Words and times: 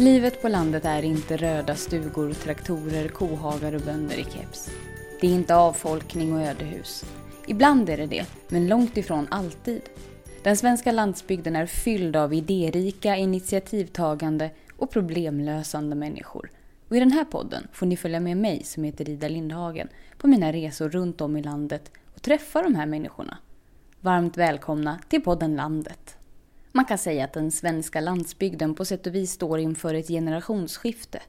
Livet 0.00 0.42
på 0.42 0.48
landet 0.48 0.84
är 0.84 1.02
inte 1.02 1.36
röda 1.36 1.74
stugor, 1.74 2.32
traktorer, 2.32 3.08
kohagar 3.08 3.74
och 3.74 3.80
bönder 3.80 4.16
i 4.16 4.24
keps. 4.24 4.70
Det 5.20 5.26
är 5.26 5.30
inte 5.30 5.54
avfolkning 5.54 6.32
och 6.32 6.40
ödehus. 6.40 7.04
Ibland 7.46 7.88
är 7.88 7.96
det 7.96 8.06
det, 8.06 8.26
men 8.48 8.68
långt 8.68 8.96
ifrån 8.96 9.26
alltid. 9.30 9.82
Den 10.42 10.56
svenska 10.56 10.92
landsbygden 10.92 11.56
är 11.56 11.66
fylld 11.66 12.16
av 12.16 12.34
idérika, 12.34 13.16
initiativtagande 13.16 14.50
och 14.76 14.90
problemlösande 14.90 15.96
människor. 15.96 16.50
Och 16.88 16.96
i 16.96 17.00
den 17.00 17.12
här 17.12 17.24
podden 17.24 17.68
får 17.72 17.86
ni 17.86 17.96
följa 17.96 18.20
med 18.20 18.36
mig, 18.36 18.64
som 18.64 18.84
heter 18.84 19.08
Ida 19.08 19.28
Lindhagen, 19.28 19.88
på 20.18 20.28
mina 20.28 20.52
resor 20.52 20.88
runt 20.88 21.20
om 21.20 21.36
i 21.36 21.42
landet 21.42 21.90
och 22.14 22.22
träffa 22.22 22.62
de 22.62 22.74
här 22.74 22.86
människorna. 22.86 23.38
Varmt 24.00 24.36
välkomna 24.36 24.98
till 25.08 25.22
podden 25.22 25.56
Landet. 25.56 26.16
Man 26.72 26.84
kan 26.84 26.98
säga 26.98 27.24
att 27.24 27.32
den 27.32 27.50
svenska 27.50 28.00
landsbygden 28.00 28.74
på 28.74 28.84
sätt 28.84 29.06
och 29.06 29.14
vis 29.14 29.32
står 29.32 29.58
inför 29.58 29.94
ett 29.94 30.08
generationsskifte. 30.08 31.20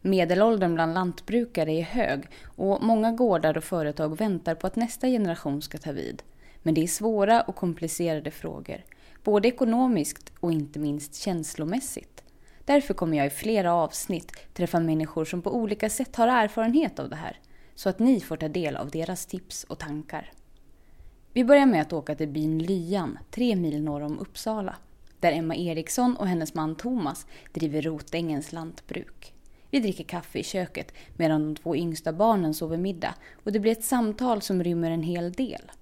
Medelåldern 0.00 0.74
bland 0.74 0.94
lantbrukare 0.94 1.72
är 1.72 1.82
hög 1.82 2.24
och 2.44 2.82
många 2.82 3.12
gårdar 3.12 3.56
och 3.56 3.64
företag 3.64 4.18
väntar 4.18 4.54
på 4.54 4.66
att 4.66 4.76
nästa 4.76 5.06
generation 5.06 5.62
ska 5.62 5.78
ta 5.78 5.92
vid. 5.92 6.22
Men 6.62 6.74
det 6.74 6.82
är 6.82 6.86
svåra 6.86 7.42
och 7.42 7.56
komplicerade 7.56 8.30
frågor, 8.30 8.84
både 9.24 9.48
ekonomiskt 9.48 10.32
och 10.40 10.52
inte 10.52 10.78
minst 10.78 11.14
känslomässigt. 11.14 12.22
Därför 12.64 12.94
kommer 12.94 13.16
jag 13.16 13.26
i 13.26 13.30
flera 13.30 13.74
avsnitt 13.74 14.32
träffa 14.54 14.80
människor 14.80 15.24
som 15.24 15.42
på 15.42 15.54
olika 15.54 15.90
sätt 15.90 16.16
har 16.16 16.28
erfarenhet 16.28 16.98
av 16.98 17.08
det 17.08 17.16
här, 17.16 17.40
så 17.74 17.88
att 17.88 17.98
ni 17.98 18.20
får 18.20 18.36
ta 18.36 18.48
del 18.48 18.76
av 18.76 18.90
deras 18.90 19.26
tips 19.26 19.64
och 19.64 19.78
tankar. 19.78 20.32
Vi 21.32 21.44
börjar 21.44 21.66
med 21.66 21.82
att 21.82 21.92
åka 21.92 22.14
till 22.14 22.28
byn 22.28 22.58
Lyan, 22.58 23.18
tre 23.30 23.56
mil 23.56 23.82
norr 23.82 24.02
om 24.02 24.18
Uppsala, 24.18 24.76
där 25.20 25.32
Emma 25.32 25.56
Eriksson 25.56 26.16
och 26.16 26.26
hennes 26.26 26.54
man 26.54 26.76
Thomas 26.76 27.26
driver 27.52 27.82
Rotängens 27.82 28.52
lantbruk. 28.52 29.32
Vi 29.70 29.80
dricker 29.80 30.04
kaffe 30.04 30.38
i 30.38 30.42
köket 30.42 30.92
medan 31.16 31.42
de 31.42 31.60
två 31.60 31.76
yngsta 31.76 32.12
barnen 32.12 32.54
sover 32.54 32.76
middag 32.76 33.14
och 33.44 33.52
det 33.52 33.60
blir 33.60 33.72
ett 33.72 33.84
samtal 33.84 34.42
som 34.42 34.64
rymmer 34.64 34.90
en 34.90 35.02
hel 35.02 35.32
del. 35.32 35.72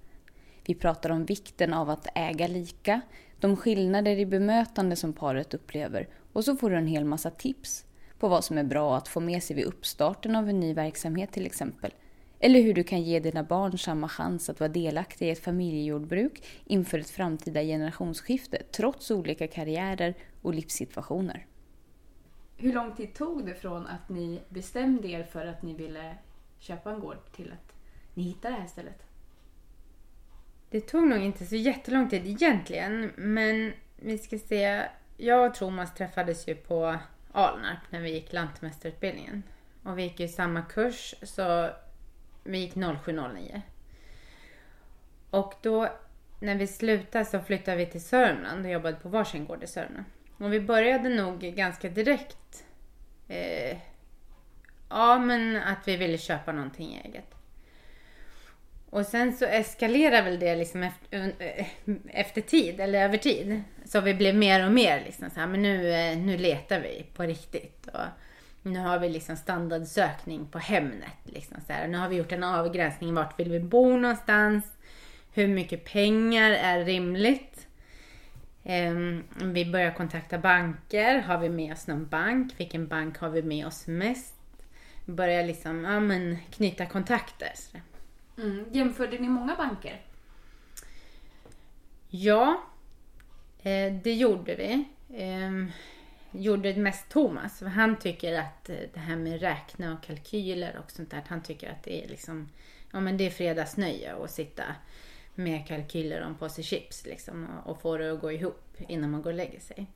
Vi 0.65 0.75
pratar 0.75 1.09
om 1.09 1.25
vikten 1.25 1.73
av 1.73 1.89
att 1.89 2.07
äga 2.15 2.47
lika, 2.47 3.01
de 3.39 3.57
skillnader 3.57 4.17
i 4.17 4.25
bemötande 4.25 4.95
som 4.95 5.13
paret 5.13 5.53
upplever 5.53 6.07
och 6.33 6.45
så 6.45 6.55
får 6.55 6.69
du 6.69 6.77
en 6.77 6.87
hel 6.87 7.05
massa 7.05 7.29
tips 7.29 7.85
på 8.19 8.27
vad 8.27 8.43
som 8.43 8.57
är 8.57 8.63
bra 8.63 8.97
att 8.97 9.07
få 9.07 9.19
med 9.19 9.43
sig 9.43 9.55
vid 9.55 9.65
uppstarten 9.65 10.35
av 10.35 10.49
en 10.49 10.59
ny 10.59 10.73
verksamhet 10.73 11.31
till 11.31 11.45
exempel. 11.45 11.91
Eller 12.39 12.61
hur 12.61 12.73
du 12.73 12.83
kan 12.83 13.01
ge 13.01 13.19
dina 13.19 13.43
barn 13.43 13.77
samma 13.77 14.09
chans 14.09 14.49
att 14.49 14.59
vara 14.59 14.69
delaktiga 14.69 15.29
i 15.29 15.31
ett 15.31 15.43
familjejordbruk 15.43 16.43
inför 16.65 16.99
ett 16.99 17.09
framtida 17.09 17.61
generationsskifte 17.61 18.63
trots 18.71 19.11
olika 19.11 19.47
karriärer 19.47 20.13
och 20.41 20.53
livssituationer. 20.53 21.45
Hur 22.57 22.73
lång 22.73 22.95
tid 22.95 23.13
tog 23.13 23.45
det 23.45 23.55
från 23.55 23.87
att 23.87 24.09
ni 24.09 24.41
bestämde 24.49 25.07
er 25.07 25.23
för 25.23 25.45
att 25.45 25.61
ni 25.61 25.73
ville 25.73 26.15
köpa 26.59 26.91
en 26.91 26.99
gård 26.99 27.17
till 27.35 27.51
att 27.51 27.75
ni 28.13 28.23
hittade 28.23 28.55
det 28.55 28.61
här 28.61 28.67
stället? 28.67 29.03
Det 30.69 30.81
tog 30.81 31.07
nog 31.07 31.19
inte 31.19 31.45
så 31.45 31.55
jättelång 31.55 32.09
tid 32.09 32.27
egentligen, 32.27 33.11
men 33.15 33.73
vi 33.95 34.17
ska 34.17 34.37
se. 34.37 34.83
Jag 35.17 35.49
och 35.49 35.55
Thomas 35.55 35.93
träffades 35.95 36.47
ju 36.47 36.55
på 36.55 36.97
Alnarp 37.31 37.79
när 37.89 38.01
vi 38.01 38.13
gick 38.13 38.33
lantmästarutbildningen. 38.33 39.43
Och 39.83 39.97
vi 39.97 40.03
gick 40.03 40.19
ju 40.19 40.27
samma 40.27 40.61
kurs, 40.61 41.15
så 41.21 41.69
vi 42.45 42.57
gick 42.57 42.73
0709. 43.03 43.61
Och 45.29 45.53
då 45.61 45.89
när 46.39 46.55
vi 46.55 46.67
slutade 46.67 47.25
så 47.25 47.39
flyttade 47.39 47.77
vi 47.77 47.85
till 47.85 48.03
Sörmland 48.03 48.65
och 48.65 48.71
jobbade 48.71 48.95
på 48.95 49.09
varsin 49.09 49.45
gård 49.45 49.63
i 49.63 49.67
Sörmland. 49.67 50.05
Och 50.37 50.53
vi 50.53 50.59
började 50.59 51.09
nog 51.09 51.39
ganska 51.39 51.89
direkt. 51.89 52.65
Eh, 53.27 53.77
ja, 54.89 55.19
men 55.19 55.55
att 55.55 55.87
vi 55.87 55.97
ville 55.97 56.17
köpa 56.17 56.51
någonting 56.51 57.01
eget. 57.05 57.35
Och 58.89 59.05
sen 59.05 59.33
så 59.33 59.45
eskalerade 59.45 60.21
väl 60.21 60.39
det 60.39 60.55
liksom 60.55 60.83
efter, 60.83 61.33
eh, 61.39 61.65
efter 62.07 62.41
tid, 62.41 62.79
eller 62.79 63.03
över 63.03 63.17
tid. 63.17 63.63
Så 63.85 64.01
vi 64.01 64.13
blev 64.13 64.35
mer 64.35 64.65
och 64.65 64.71
mer 64.71 65.03
liksom 65.05 65.29
så 65.29 65.39
här, 65.39 65.47
men 65.47 65.61
nu, 65.61 65.93
eh, 65.93 66.17
nu 66.17 66.37
letar 66.37 66.79
vi 66.79 67.05
på 67.13 67.23
riktigt. 67.23 67.87
Och 67.87 68.05
nu 68.65 68.79
har 68.79 68.99
vi 68.99 69.09
liksom 69.09 69.35
standardsökning 69.35 70.47
på 70.47 70.59
Hemnet. 70.59 71.17
Liksom 71.23 71.57
så 71.67 71.73
här. 71.73 71.87
Nu 71.87 71.97
har 71.97 72.09
vi 72.09 72.15
gjort 72.15 72.31
en 72.31 72.43
avgränsning, 72.43 73.13
vart 73.13 73.39
vill 73.39 73.51
vi 73.51 73.59
bo 73.59 73.97
någonstans? 73.97 74.65
Hur 75.33 75.47
mycket 75.47 75.85
pengar 75.85 76.51
är 76.51 76.85
rimligt? 76.85 77.67
Um, 78.63 79.23
vi 79.53 79.65
börjar 79.65 79.91
kontakta 79.91 80.37
banker. 80.37 81.21
Har 81.21 81.37
vi 81.37 81.49
med 81.49 81.73
oss 81.73 81.87
någon 81.87 82.07
bank? 82.07 82.53
Vilken 82.57 82.87
bank 82.87 83.17
har 83.17 83.29
vi 83.29 83.43
med 83.43 83.67
oss 83.67 83.87
mest? 83.87 84.35
Börjar 85.05 85.43
liksom, 85.43 85.83
ja 85.83 85.99
men 85.99 86.37
knyta 86.51 86.85
kontakter. 86.85 87.53
Mm. 88.37 88.65
Jämförde 88.71 89.19
ni 89.19 89.29
många 89.29 89.55
banker? 89.55 90.01
Ja, 92.09 92.61
eh, 93.63 93.93
det 94.03 94.13
gjorde 94.13 94.55
vi. 94.55 94.85
Eh, 95.23 95.71
gjorde 96.41 96.73
det 96.73 96.81
mest 96.81 97.09
Thomas. 97.09 97.59
För 97.59 97.65
han 97.65 97.99
tycker 97.99 98.39
att 98.39 98.69
eh, 98.69 98.75
det 98.93 98.99
här 98.99 99.15
med 99.15 99.41
räkna 99.41 99.93
och 99.93 100.03
kalkyler 100.03 100.79
och 100.83 100.91
sånt 100.91 101.11
där. 101.11 101.23
Han 101.27 101.43
tycker 101.43 101.71
att 101.71 101.83
det 101.83 102.03
är 102.03 102.07
liksom, 102.07 102.49
ja 102.91 102.99
men 102.99 103.17
det 103.17 103.25
är 103.25 103.29
fredagsnöje 103.29 104.15
att 104.15 104.31
sitta 104.31 104.63
med 105.35 105.67
kalkyler 105.67 106.21
om 106.21 106.35
påse 106.35 106.63
chips 106.63 107.05
liksom 107.05 107.47
och, 107.49 107.71
och 107.71 107.81
få 107.81 107.97
det 107.97 108.13
att 108.13 108.21
gå 108.21 108.31
ihop 108.31 108.77
innan 108.87 109.11
man 109.11 109.21
går 109.21 109.29
och 109.29 109.37
lägger 109.37 109.59
sig. 109.59 109.87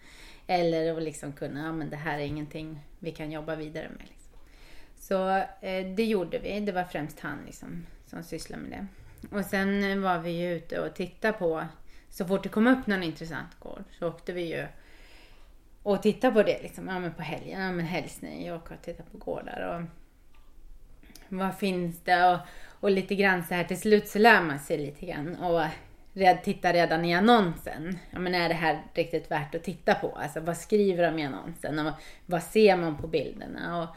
Eller 0.47 0.97
att 0.97 1.03
liksom 1.03 1.33
kunna, 1.33 1.65
ja 1.65 1.71
men 1.71 1.89
det 1.89 1.95
här 1.95 2.19
är 2.19 2.23
ingenting 2.23 2.79
vi 2.99 3.11
kan 3.11 3.31
jobba 3.31 3.55
vidare 3.55 3.89
med. 3.89 4.07
Liksom. 4.07 4.31
Så 4.95 5.29
eh, 5.61 5.87
det 5.95 6.05
gjorde 6.05 6.39
vi. 6.39 6.59
Det 6.59 6.71
var 6.71 6.83
främst 6.83 7.19
han 7.19 7.37
liksom 7.45 7.85
som 8.05 8.23
sysslade 8.23 8.63
med 8.63 8.71
det. 8.71 8.87
Och 9.37 9.45
sen 9.45 9.83
eh, 9.83 9.97
var 9.97 10.19
vi 10.19 10.31
ju 10.31 10.55
ute 10.55 10.79
och 10.79 10.95
tittade 10.95 11.33
på, 11.33 11.65
så 12.09 12.25
fort 12.25 12.43
det 12.43 12.49
kom 12.49 12.67
upp 12.67 12.87
någon 12.87 13.03
intressant 13.03 13.59
gård 13.59 13.83
så 13.99 14.07
åkte 14.07 14.33
vi 14.33 14.41
ju 14.41 14.67
och 15.91 16.01
titta 16.01 16.31
på 16.31 16.43
det 16.43 16.61
liksom, 16.61 16.87
ja 16.87 16.99
men 16.99 17.13
på 17.13 17.21
helgen, 17.21 17.61
ja 17.61 17.71
men 17.71 17.85
helgsnö, 17.85 18.55
åka 18.55 18.73
och 18.73 18.81
titta 18.81 19.03
på 19.03 19.17
gårdar 19.17 19.75
och 19.75 19.85
vad 21.29 21.55
finns 21.55 22.01
det 22.03 22.31
och, 22.31 22.39
och 22.79 22.91
lite 22.91 23.15
grann 23.15 23.43
så 23.43 23.53
här 23.53 23.63
till 23.63 23.79
slut 23.79 24.07
så 24.07 24.19
lär 24.19 24.41
man 24.41 24.59
sig 24.59 24.77
lite 24.77 25.05
grann 25.05 25.35
och 25.35 25.61
red, 26.13 26.43
titta 26.43 26.73
redan 26.73 27.05
i 27.05 27.15
annonsen. 27.15 27.99
Ja 28.11 28.19
men 28.19 28.35
är 28.35 28.49
det 28.49 28.55
här 28.55 28.83
riktigt 28.93 29.31
värt 29.31 29.55
att 29.55 29.63
titta 29.63 29.95
på? 29.95 30.11
Alltså 30.15 30.39
vad 30.39 30.57
skriver 30.57 31.11
de 31.11 31.19
i 31.19 31.25
annonsen 31.25 31.79
och 31.79 31.93
vad 32.25 32.43
ser 32.43 32.77
man 32.77 32.97
på 32.97 33.07
bilderna 33.07 33.83
och 33.83 33.95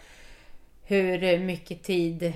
hur 0.82 1.38
mycket 1.38 1.82
tid 1.82 2.32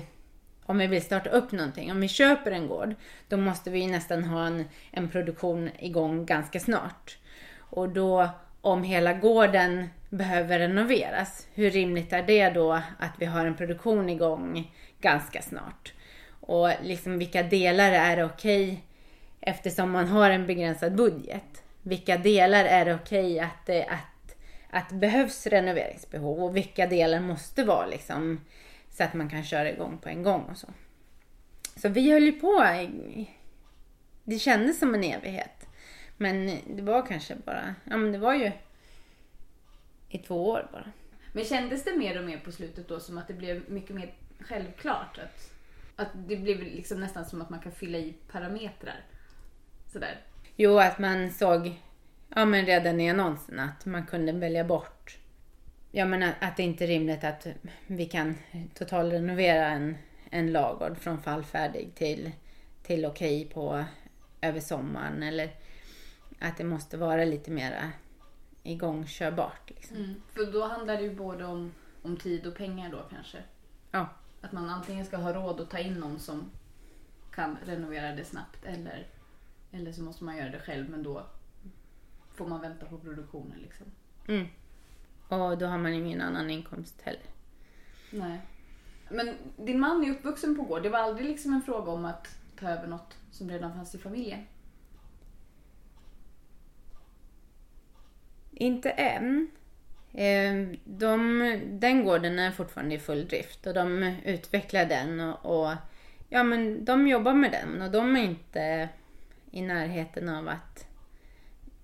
om 0.65 0.77
vi 0.77 0.87
vill 0.87 1.01
starta 1.01 1.29
upp 1.29 1.51
någonting, 1.51 1.91
om 1.91 2.01
vi 2.01 2.07
köper 2.07 2.51
en 2.51 2.67
gård, 2.67 2.95
då 3.27 3.37
måste 3.37 3.69
vi 3.69 3.87
nästan 3.87 4.23
ha 4.23 4.47
en, 4.47 4.65
en 4.91 5.09
produktion 5.09 5.69
igång 5.79 6.25
ganska 6.25 6.59
snart. 6.59 7.17
Och 7.59 7.89
då 7.89 8.29
om 8.61 8.83
hela 8.83 9.13
gården 9.13 9.87
behöver 10.09 10.59
renoveras, 10.59 11.47
hur 11.53 11.71
rimligt 11.71 12.13
är 12.13 12.23
det 12.23 12.49
då 12.49 12.73
att 12.99 13.13
vi 13.19 13.25
har 13.25 13.45
en 13.45 13.55
produktion 13.55 14.09
igång 14.09 14.71
ganska 15.01 15.41
snart? 15.41 15.93
Och 16.41 16.69
liksom 16.83 17.19
vilka 17.19 17.43
delar 17.43 17.91
är 17.91 18.25
okej 18.25 18.63
okay, 18.63 18.77
eftersom 19.41 19.91
man 19.91 20.07
har 20.07 20.29
en 20.29 20.47
begränsad 20.47 20.95
budget? 20.95 21.63
Vilka 21.81 22.17
delar 22.17 22.65
är 22.65 22.85
det 22.85 22.95
okej 22.95 23.33
okay 23.33 23.39
att, 23.39 23.89
att, 23.91 24.35
att 24.69 24.91
behövs 24.91 25.47
renoveringsbehov 25.47 26.43
och 26.43 26.55
vilka 26.55 26.87
delar 26.87 27.19
måste 27.19 27.63
vara 27.63 27.85
liksom 27.85 28.39
så 28.89 29.03
att 29.03 29.13
man 29.13 29.29
kan 29.29 29.43
köra 29.43 29.69
igång 29.69 29.97
på 29.97 30.09
en 30.09 30.23
gång 30.23 30.41
och 30.51 30.57
så. 30.57 30.67
Så 31.75 31.89
vi 31.89 32.11
höll 32.11 32.23
ju 32.23 32.31
på. 32.31 32.65
Det 34.23 34.39
kändes 34.39 34.79
som 34.79 34.95
en 34.95 35.03
evighet. 35.03 35.66
Men 36.17 36.59
det 36.75 36.81
var 36.81 37.05
kanske 37.05 37.35
bara, 37.35 37.75
ja 37.83 37.97
men 37.97 38.11
det 38.11 38.17
var 38.17 38.33
ju 38.33 38.51
i 40.09 40.17
två 40.17 40.49
år 40.49 40.69
bara. 40.71 40.91
Men 41.31 41.45
kändes 41.45 41.83
det 41.83 41.97
mer 41.97 42.19
och 42.19 42.25
mer 42.25 42.37
på 42.37 42.51
slutet 42.51 42.87
då 42.87 42.99
som 42.99 43.17
att 43.17 43.27
det 43.27 43.33
blev 43.33 43.69
mycket 43.69 43.95
mer 43.95 44.13
självklart? 44.39 45.17
Att, 45.17 45.51
att 45.95 46.09
det 46.27 46.35
blev 46.35 46.59
liksom 46.59 46.99
nästan 46.99 47.25
som 47.25 47.41
att 47.41 47.49
man 47.49 47.59
kan 47.59 47.71
fylla 47.71 47.97
i 47.97 48.13
parametrar? 48.31 49.05
Sådär. 49.93 50.19
Jo, 50.55 50.79
att 50.79 50.99
man 50.99 51.31
såg 51.31 51.81
ja, 52.35 52.45
men 52.45 52.65
redan 52.65 52.99
i 52.99 53.09
annonsen 53.09 53.59
att 53.59 53.85
man 53.85 54.05
kunde 54.05 54.31
välja 54.31 54.63
bort 54.63 55.17
Ja 55.91 56.05
men 56.05 56.23
att 56.23 56.57
det 56.57 56.63
inte 56.63 56.85
är 56.85 56.87
rimligt 56.87 57.23
att 57.23 57.47
vi 57.87 58.05
kan 58.05 58.37
totalrenovera 58.73 59.67
en, 59.67 59.97
en 60.29 60.51
lagård 60.51 60.97
från 60.97 61.21
fallfärdig 61.21 61.95
till, 61.95 62.31
till 62.83 63.05
okej 63.05 63.41
okay 63.41 63.53
på 63.53 63.85
över 64.41 64.59
sommaren 64.59 65.23
eller 65.23 65.49
att 66.39 66.57
det 66.57 66.63
måste 66.63 66.97
vara 66.97 67.25
lite 67.25 67.51
mera 67.51 67.91
igångkörbart. 68.63 69.69
Liksom. 69.69 69.97
Mm, 69.97 70.21
för 70.29 70.51
då 70.51 70.67
handlar 70.67 70.97
det 70.97 71.03
ju 71.03 71.15
både 71.15 71.45
om, 71.45 71.71
om 72.01 72.17
tid 72.17 72.47
och 72.47 72.55
pengar 72.55 72.91
då 72.91 73.03
kanske? 73.09 73.43
Ja. 73.91 74.09
Att 74.41 74.51
man 74.51 74.69
antingen 74.69 75.05
ska 75.05 75.17
ha 75.17 75.33
råd 75.33 75.61
att 75.61 75.69
ta 75.69 75.79
in 75.79 75.93
någon 75.93 76.19
som 76.19 76.51
kan 77.31 77.57
renovera 77.65 78.15
det 78.15 78.25
snabbt 78.25 78.65
eller, 78.65 79.07
eller 79.71 79.91
så 79.91 80.01
måste 80.01 80.23
man 80.23 80.37
göra 80.37 80.49
det 80.49 80.59
själv 80.59 80.89
men 80.89 81.03
då 81.03 81.25
får 82.33 82.47
man 82.47 82.61
vänta 82.61 82.85
på 82.85 82.97
produktionen. 82.97 83.59
Liksom. 83.59 83.85
Mm. 84.27 84.47
Och 85.27 85.57
då 85.57 85.65
har 85.65 85.77
man 85.77 85.93
ingen 85.93 86.21
annan 86.21 86.49
inkomst 86.49 87.01
heller. 87.01 87.25
Nej. 88.11 88.41
Men 89.09 89.35
din 89.57 89.79
man 89.79 90.03
är 90.03 90.11
uppvuxen 90.11 90.55
på 90.55 90.63
gård. 90.63 90.83
Det 90.83 90.89
var 90.89 90.99
aldrig 90.99 91.27
liksom 91.27 91.53
en 91.53 91.61
fråga 91.61 91.91
om 91.91 92.05
att 92.05 92.27
ta 92.59 92.69
över 92.69 92.87
något 92.87 93.17
som 93.31 93.49
redan 93.49 93.73
fanns 93.73 93.95
i 93.95 93.97
familjen? 93.97 94.45
Inte 98.59 98.89
än. 98.89 99.51
Ehm, 100.13 100.77
de, 100.83 101.61
den 101.65 102.05
gården 102.05 102.39
är 102.39 102.51
fortfarande 102.51 102.95
i 102.95 102.99
full 102.99 103.27
drift 103.27 103.67
och 103.67 103.73
de 103.73 104.15
utvecklar 104.25 104.85
den 104.85 105.19
och, 105.19 105.45
och 105.45 105.75
ja, 106.29 106.43
men 106.43 106.85
de 106.85 107.07
jobbar 107.07 107.33
med 107.33 107.51
den 107.51 107.81
och 107.81 107.91
de 107.91 108.15
är 108.15 108.23
inte 108.23 108.89
i 109.51 109.61
närheten 109.61 110.29
av 110.29 110.47
att 110.47 110.87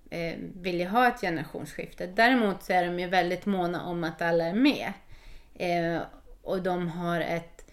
eh, 0.10 0.36
vilja 0.62 0.90
ha 0.90 1.08
ett 1.08 1.22
generationsskifte. 1.22 2.08
Däremot 2.08 2.64
så 2.64 2.74
är 2.74 2.86
de 2.86 3.00
ju 3.00 3.08
väldigt 3.08 3.46
måna 3.46 3.86
om 3.86 4.04
att 4.04 4.22
alla 4.22 4.46
är 4.46 4.54
med. 4.54 4.94
Eh, 5.56 6.02
och 6.42 6.62
de 6.62 6.88
har 6.88 7.22
ett 7.22 7.72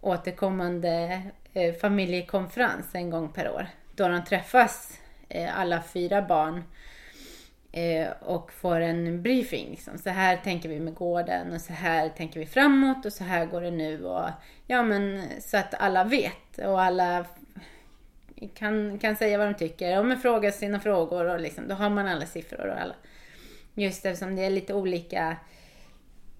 återkommande 0.00 1.22
eh, 1.52 1.74
familjekonferens 1.74 2.94
en 2.94 3.10
gång 3.10 3.28
per 3.28 3.50
år. 3.50 3.66
Då 3.94 4.08
de 4.08 4.24
träffas 4.24 5.00
eh, 5.28 5.58
alla 5.60 5.82
fyra 5.82 6.22
barn 6.22 6.56
eh, 6.56 6.62
Eh, 7.76 8.08
och 8.20 8.52
får 8.52 8.80
en 8.80 9.22
briefing. 9.22 9.70
Liksom. 9.70 9.98
Så 9.98 10.10
här 10.10 10.36
tänker 10.36 10.68
vi 10.68 10.80
med 10.80 10.94
gården 10.94 11.52
och 11.52 11.60
så 11.60 11.72
här 11.72 12.08
tänker 12.08 12.40
vi 12.40 12.46
framåt 12.46 13.06
och 13.06 13.12
så 13.12 13.24
här 13.24 13.46
går 13.46 13.60
det 13.60 13.70
nu. 13.70 14.04
Och, 14.04 14.28
ja, 14.66 14.82
men, 14.82 15.22
så 15.40 15.56
att 15.56 15.74
alla 15.74 16.04
vet 16.04 16.58
och 16.58 16.82
alla 16.82 17.24
kan, 18.54 18.98
kan 18.98 19.16
säga 19.16 19.38
vad 19.38 19.46
de 19.46 19.54
tycker. 19.54 20.00
Om 20.00 20.08
man 20.08 20.20
frågar 20.20 20.50
sina 20.50 20.80
frågor 20.80 21.24
och 21.24 21.40
liksom, 21.40 21.68
då 21.68 21.74
har 21.74 21.90
man 21.90 22.06
alla 22.06 22.26
siffror 22.26 22.66
och 22.66 22.80
alla. 22.80 22.94
Just 23.74 24.06
eftersom 24.06 24.36
det 24.36 24.44
är 24.44 24.50
lite 24.50 24.74
olika 24.74 25.28
eh, 25.28 25.36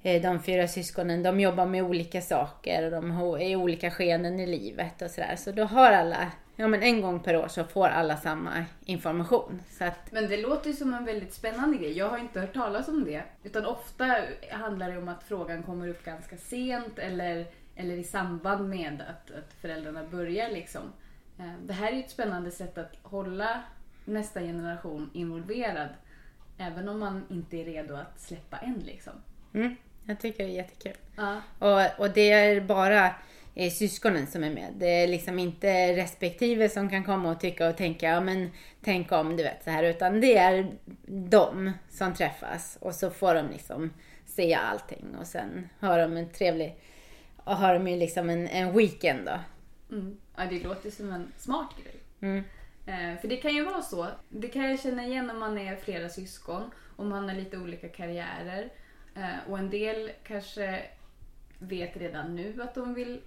de 0.06 0.42
fyra 0.42 0.68
syskonen, 0.68 1.22
de 1.22 1.40
jobbar 1.40 1.66
med 1.66 1.82
olika 1.82 2.20
saker 2.20 2.84
och 2.84 2.90
de 2.90 3.10
är 3.10 3.50
i 3.50 3.56
olika 3.56 3.90
skeden 3.90 4.40
i 4.40 4.46
livet 4.46 5.02
och 5.02 5.10
sådär. 5.10 5.36
Så 5.36 5.52
då 5.52 5.64
har 5.64 5.92
alla, 5.92 6.32
ja 6.56 6.68
men 6.68 6.82
en 6.82 7.00
gång 7.00 7.20
per 7.20 7.36
år 7.36 7.48
så 7.48 7.64
får 7.64 7.88
alla 7.88 8.16
samma 8.16 8.64
information. 8.84 9.62
Att... 9.80 10.12
Men 10.12 10.28
det 10.28 10.36
låter 10.36 10.70
ju 10.70 10.76
som 10.76 10.94
en 10.94 11.04
väldigt 11.04 11.34
spännande 11.34 11.76
grej. 11.76 11.98
Jag 11.98 12.08
har 12.08 12.18
inte 12.18 12.40
hört 12.40 12.54
talas 12.54 12.88
om 12.88 13.04
det. 13.04 13.22
Utan 13.42 13.66
ofta 13.66 14.16
handlar 14.50 14.90
det 14.90 14.98
om 14.98 15.08
att 15.08 15.22
frågan 15.22 15.62
kommer 15.62 15.88
upp 15.88 16.04
ganska 16.04 16.36
sent 16.36 16.98
eller, 16.98 17.46
eller 17.76 17.96
i 17.96 18.04
samband 18.04 18.68
med 18.68 19.04
att, 19.08 19.30
att 19.30 19.52
föräldrarna 19.60 20.04
börjar 20.04 20.50
liksom. 20.50 20.82
Eh, 21.38 21.52
det 21.66 21.72
här 21.72 21.92
är 21.92 21.96
ju 21.96 22.00
ett 22.00 22.10
spännande 22.10 22.50
sätt 22.50 22.78
att 22.78 22.92
hålla 23.02 23.62
nästa 24.04 24.40
generation 24.40 25.10
involverad. 25.12 25.88
Även 26.58 26.88
om 26.88 26.98
man 26.98 27.24
inte 27.28 27.56
är 27.56 27.64
redo 27.64 27.94
att 27.94 28.20
släppa 28.20 28.56
än 28.56 28.78
liksom. 28.78 29.12
Mm, 29.54 29.76
jag 30.06 30.20
tycker 30.20 30.44
det 30.44 30.50
är 30.50 30.54
jättekul. 30.54 30.96
Ja. 31.16 31.40
Och, 31.58 32.00
och 32.00 32.10
det 32.10 32.30
är 32.30 32.60
bara 32.60 33.14
eh, 33.54 33.70
syskonen 33.72 34.26
som 34.26 34.44
är 34.44 34.50
med. 34.50 34.72
Det 34.76 34.86
är 34.86 35.08
liksom 35.08 35.38
inte 35.38 35.96
respektive 35.96 36.68
som 36.68 36.90
kan 36.90 37.04
komma 37.04 37.30
och 37.30 37.40
tycka 37.40 37.68
och 37.68 37.76
tänka, 37.76 38.06
ja 38.06 38.20
men 38.20 38.50
tänk 38.80 39.12
om, 39.12 39.36
du 39.36 39.42
vet 39.42 39.64
så 39.64 39.70
här. 39.70 39.82
Utan 39.82 40.20
det 40.20 40.36
är 40.36 40.72
de 41.06 41.72
som 41.88 42.14
träffas 42.14 42.78
och 42.80 42.94
så 42.94 43.10
får 43.10 43.34
de 43.34 43.48
liksom 43.50 43.90
se 44.26 44.54
allting 44.54 45.16
och 45.20 45.26
sen 45.26 45.68
har 45.80 45.98
de 45.98 46.16
en 46.16 46.28
trevlig, 46.28 46.80
och 47.36 47.56
har 47.56 47.74
de 47.74 47.88
ju 47.88 47.96
liksom 47.96 48.30
en, 48.30 48.48
en 48.48 48.76
weekend 48.76 49.26
då. 49.26 49.38
Mm. 49.96 50.16
Ja, 50.36 50.46
det 50.50 50.64
låter 50.64 50.90
som 50.90 51.12
en 51.12 51.32
smart 51.36 51.70
grej. 51.82 52.00
Mm. 52.20 52.44
Eh, 52.86 53.20
för 53.20 53.28
det 53.28 53.36
kan 53.36 53.54
ju 53.54 53.64
vara 53.64 53.82
så. 53.82 54.06
Det 54.28 54.48
kan 54.48 54.64
jag 54.64 54.80
känna 54.80 55.04
igen 55.04 55.30
om 55.30 55.38
man 55.38 55.58
är 55.58 55.76
flera 55.76 56.08
syskon 56.08 56.70
och 56.96 57.06
man 57.06 57.28
har 57.28 57.36
lite 57.36 57.58
olika 57.58 57.88
karriärer. 57.88 58.70
Eh, 59.16 59.50
och 59.50 59.58
en 59.58 59.70
del 59.70 60.10
kanske 60.22 60.84
vet 61.58 61.96
redan 61.96 62.36
nu 62.36 62.62
att 62.62 62.74
de 62.74 62.94
vill 62.94 63.20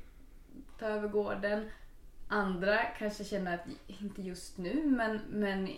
ta 0.79 0.85
över 0.85 1.07
gården. 1.07 1.69
Andra 2.27 2.77
kanske 2.97 3.23
känner 3.23 3.55
att, 3.55 3.65
inte 3.87 4.21
just 4.21 4.57
nu, 4.57 4.83
men, 4.85 5.19
men 5.29 5.69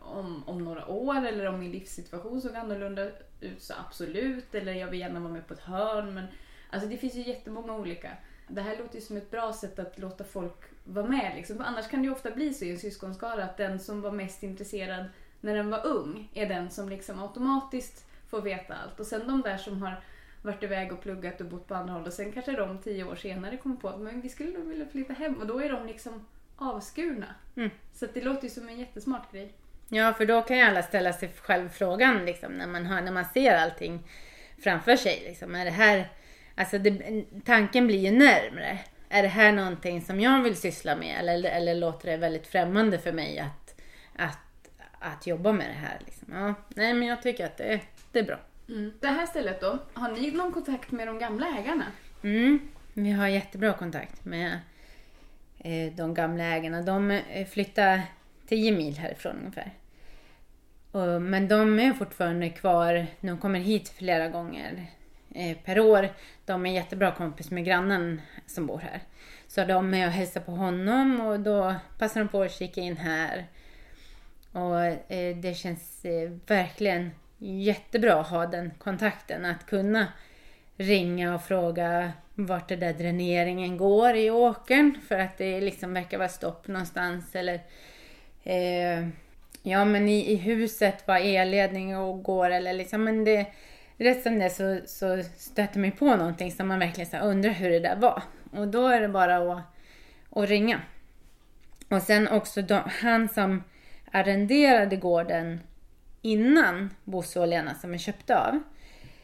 om, 0.00 0.44
om 0.46 0.64
några 0.64 0.86
år 0.86 1.26
eller 1.26 1.46
om 1.46 1.60
min 1.60 1.70
livssituation 1.70 2.40
såg 2.40 2.56
annorlunda 2.56 3.10
ut 3.40 3.62
så 3.62 3.74
absolut. 3.86 4.54
Eller 4.54 4.72
jag 4.72 4.86
vill 4.86 5.00
gärna 5.00 5.20
vara 5.20 5.32
med 5.32 5.46
på 5.46 5.54
ett 5.54 5.60
hörn. 5.60 6.14
Men, 6.14 6.26
alltså 6.70 6.88
det 6.88 6.96
finns 6.96 7.14
ju 7.14 7.22
jättemånga 7.22 7.74
olika. 7.74 8.10
Det 8.48 8.60
här 8.60 8.78
låter 8.78 8.94
ju 8.94 9.00
som 9.00 9.16
ett 9.16 9.30
bra 9.30 9.52
sätt 9.52 9.78
att 9.78 9.98
låta 9.98 10.24
folk 10.24 10.64
vara 10.84 11.06
med. 11.06 11.32
Liksom. 11.36 11.60
Annars 11.60 11.88
kan 11.88 12.00
det 12.00 12.06
ju 12.06 12.12
ofta 12.12 12.30
bli 12.30 12.54
så 12.54 12.64
i 12.64 12.70
en 12.70 12.78
syskonskara 12.78 13.44
att 13.44 13.56
den 13.56 13.80
som 13.80 14.00
var 14.00 14.12
mest 14.12 14.42
intresserad 14.42 15.04
när 15.40 15.54
den 15.54 15.70
var 15.70 15.86
ung 15.86 16.30
är 16.34 16.48
den 16.48 16.70
som 16.70 16.88
liksom 16.88 17.22
automatiskt 17.22 18.06
får 18.30 18.42
veta 18.42 18.74
allt. 18.74 19.00
Och 19.00 19.06
sen 19.06 19.26
de 19.26 19.42
där 19.42 19.56
som 19.56 19.82
har 19.82 20.00
varit 20.42 20.62
iväg 20.62 20.92
och 20.92 21.02
pluggat 21.02 21.40
och 21.40 21.46
bott 21.46 21.68
på 21.68 21.74
andra 21.74 21.92
håll 21.94 22.06
och 22.06 22.12
sen 22.12 22.32
kanske 22.32 22.52
de 22.52 22.78
tio 22.78 23.04
år 23.04 23.14
senare 23.14 23.56
kommer 23.56 23.76
på 23.76 23.88
att 23.88 24.00
men 24.00 24.20
vi 24.20 24.28
skulle 24.28 24.58
nog 24.58 24.68
vilja 24.68 24.86
flytta 24.86 25.12
hem 25.12 25.34
och 25.34 25.46
då 25.46 25.60
är 25.60 25.72
de 25.72 25.86
liksom 25.86 26.26
avskurna. 26.56 27.34
Mm. 27.56 27.70
Så 27.92 28.06
det 28.14 28.20
låter 28.20 28.44
ju 28.44 28.50
som 28.50 28.68
en 28.68 28.78
jättesmart 28.78 29.32
grej. 29.32 29.52
Ja, 29.88 30.14
för 30.14 30.26
då 30.26 30.42
kan 30.42 30.56
ju 30.56 30.62
alla 30.62 30.82
ställa 30.82 31.12
sig 31.12 31.28
själv 31.28 31.68
frågan 31.68 32.24
liksom, 32.24 32.52
när, 32.52 32.66
man 32.66 32.86
hör, 32.86 33.00
när 33.00 33.12
man 33.12 33.24
ser 33.24 33.56
allting 33.56 34.08
framför 34.62 34.96
sig. 34.96 35.22
Liksom, 35.26 35.54
är 35.54 35.64
det 35.64 35.70
här, 35.70 36.08
alltså 36.54 36.78
det, 36.78 37.24
tanken 37.44 37.86
blir 37.86 37.98
ju 37.98 38.10
närmre. 38.10 38.78
Är 39.08 39.22
det 39.22 39.28
här 39.28 39.52
någonting 39.52 40.02
som 40.02 40.20
jag 40.20 40.42
vill 40.42 40.56
syssla 40.56 40.96
med 40.96 41.20
eller, 41.20 41.50
eller 41.50 41.74
låter 41.74 42.10
det 42.10 42.16
väldigt 42.16 42.46
främmande 42.46 42.98
för 42.98 43.12
mig 43.12 43.38
att, 43.38 43.80
att, 44.16 44.70
att 44.98 45.26
jobba 45.26 45.52
med 45.52 45.66
det 45.66 45.86
här? 45.88 46.00
Liksom? 46.04 46.28
Ja, 46.32 46.54
nej, 46.68 46.94
men 46.94 47.08
jag 47.08 47.22
tycker 47.22 47.46
att 47.46 47.56
det, 47.56 47.80
det 48.16 48.20
är 48.20 48.24
bra. 48.24 48.38
Mm. 48.68 48.92
Det 49.00 49.06
här 49.06 49.26
stället 49.26 49.60
då, 49.60 49.78
har 49.94 50.12
ni 50.12 50.30
någon 50.30 50.52
kontakt 50.52 50.92
med 50.92 51.06
de 51.06 51.18
gamla 51.18 51.46
ägarna? 51.58 51.84
Mm, 52.22 52.58
vi 52.94 53.10
har 53.10 53.28
jättebra 53.28 53.72
kontakt 53.72 54.24
med 54.24 54.58
eh, 55.58 55.92
de 55.92 56.14
gamla 56.14 56.44
ägarna. 56.44 56.82
De 56.82 57.10
eh, 57.10 57.46
flyttade 57.46 58.02
10 58.48 58.72
mil 58.72 58.98
härifrån 58.98 59.36
ungefär. 59.38 59.72
Men 61.20 61.48
de 61.48 61.78
är 61.78 61.92
fortfarande 61.92 62.50
kvar. 62.50 63.06
De 63.20 63.38
kommer 63.38 63.58
hit 63.58 63.88
flera 63.88 64.28
gånger 64.28 64.86
eh, 65.34 65.56
per 65.64 65.80
år. 65.80 66.08
De 66.44 66.66
är 66.66 66.72
jättebra 66.72 67.12
kompis 67.12 67.50
med 67.50 67.64
grannen 67.64 68.20
som 68.46 68.66
bor 68.66 68.78
här. 68.78 69.00
Så 69.46 69.64
de 69.64 69.94
är 69.94 70.06
och 70.06 70.12
hälsar 70.12 70.40
på 70.40 70.52
honom 70.52 71.20
och 71.20 71.40
då 71.40 71.74
passar 71.98 72.20
de 72.20 72.28
på 72.28 72.42
att 72.42 72.52
kika 72.52 72.80
in 72.80 72.96
här. 72.96 73.46
Och 74.52 74.96
det 75.42 75.56
känns 75.56 76.06
verkligen 76.46 77.10
jättebra 77.38 78.20
att 78.20 78.26
ha 78.26 78.46
den 78.46 78.70
kontakten. 78.78 79.44
Att 79.44 79.66
kunna 79.66 80.06
ringa 80.76 81.34
och 81.34 81.42
fråga 81.42 82.12
vart 82.34 82.68
det 82.68 82.76
där 82.76 82.92
dräneringen 82.92 83.76
går 83.76 84.16
i 84.16 84.30
åkern 84.30 84.98
för 85.08 85.18
att 85.18 85.38
det 85.38 85.60
liksom 85.60 85.94
verkar 85.94 86.18
vara 86.18 86.28
stopp 86.28 86.68
någonstans 86.68 87.34
eller 87.34 87.60
eh, 88.44 89.08
ja 89.62 89.84
men 89.84 90.08
i, 90.08 90.32
i 90.32 90.36
huset 90.36 91.08
var 91.08 91.16
elledning 91.16 91.96
och 91.96 92.22
går 92.22 92.50
eller 92.50 92.72
liksom 92.72 93.04
men 93.04 93.24
det 93.24 93.46
rätt 93.96 94.22
som 94.22 94.38
det 94.38 94.50
så, 94.50 94.80
så 94.86 95.22
stöter 95.36 95.80
man 95.80 95.92
på 95.92 96.16
någonting 96.16 96.52
som 96.52 96.68
man 96.68 96.78
verkligen 96.78 97.10
så 97.10 97.16
undrar 97.18 97.50
hur 97.50 97.70
det 97.70 97.80
där 97.80 97.96
var 97.96 98.22
och 98.52 98.68
då 98.68 98.86
är 98.86 99.00
det 99.00 99.08
bara 99.08 99.36
att, 99.36 99.62
att 100.30 100.48
ringa. 100.48 100.80
Och 101.88 102.02
sen 102.02 102.28
också 102.28 102.62
de, 102.62 102.80
han 102.86 103.28
som 103.28 103.62
arrenderade 104.12 104.96
gården 104.96 105.60
innan 106.26 106.94
Bosse 107.04 107.40
och 107.40 107.48
Lena 107.48 107.74
som 107.74 107.94
är 107.94 107.98
köpta 107.98 108.48
av. 108.48 108.62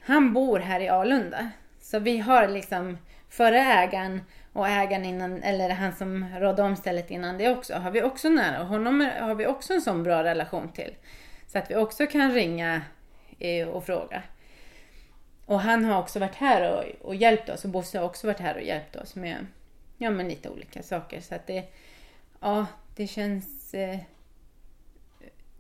Han 0.00 0.32
bor 0.32 0.59
här 0.59 0.80
i 0.80 0.88
Alunda. 0.88 1.50
Så 1.80 1.99
vi 1.99 2.18
har 2.18 2.49
liksom 2.49 2.99
förra 3.28 3.59
ägaren 3.59 4.21
och 4.52 4.68
ägaren 4.68 5.04
innan, 5.04 5.42
eller 5.42 5.71
han 5.71 5.92
som 5.92 6.26
rådde 6.38 6.62
om 6.62 6.76
stället 6.76 7.11
innan 7.11 7.38
det 7.38 7.50
också, 7.50 7.75
har 7.75 7.90
vi 7.90 8.02
också 8.02 8.28
nära. 8.28 8.61
Och 8.61 8.66
honom 8.66 9.11
har 9.21 9.35
vi 9.35 9.47
också 9.47 9.73
en 9.75 9.80
sån 9.80 10.02
bra 10.02 10.25
relation 10.25 10.73
till. 10.73 10.94
Så 11.47 11.59
att 11.59 11.71
vi 11.71 11.76
också 11.76 12.06
kan 12.06 12.35
ringa 12.35 12.82
eh, 13.38 13.68
och 13.68 13.87
fråga. 13.87 14.23
Och 15.47 15.61
han 15.61 15.85
har 15.85 15.99
också 15.99 16.18
varit 16.18 16.35
här 16.35 16.73
och, 16.73 17.06
och 17.06 17.14
hjälpt 17.14 17.49
oss 17.49 17.64
och 17.64 17.71
Bosse 17.71 17.99
har 17.99 18.04
också 18.04 18.26
varit 18.26 18.40
här 18.40 18.54
och 18.54 18.62
hjälpt 18.62 18.97
oss 18.97 19.14
med 19.14 19.47
ja, 19.99 20.11
men 20.11 20.28
lite 20.28 20.49
olika 20.49 20.82
saker. 20.82 21.21
Så 21.21 21.35
att 21.35 21.47
det, 21.47 21.64
ja, 22.40 22.66
det 22.97 23.06
känns 23.06 23.75
eh, 23.75 23.99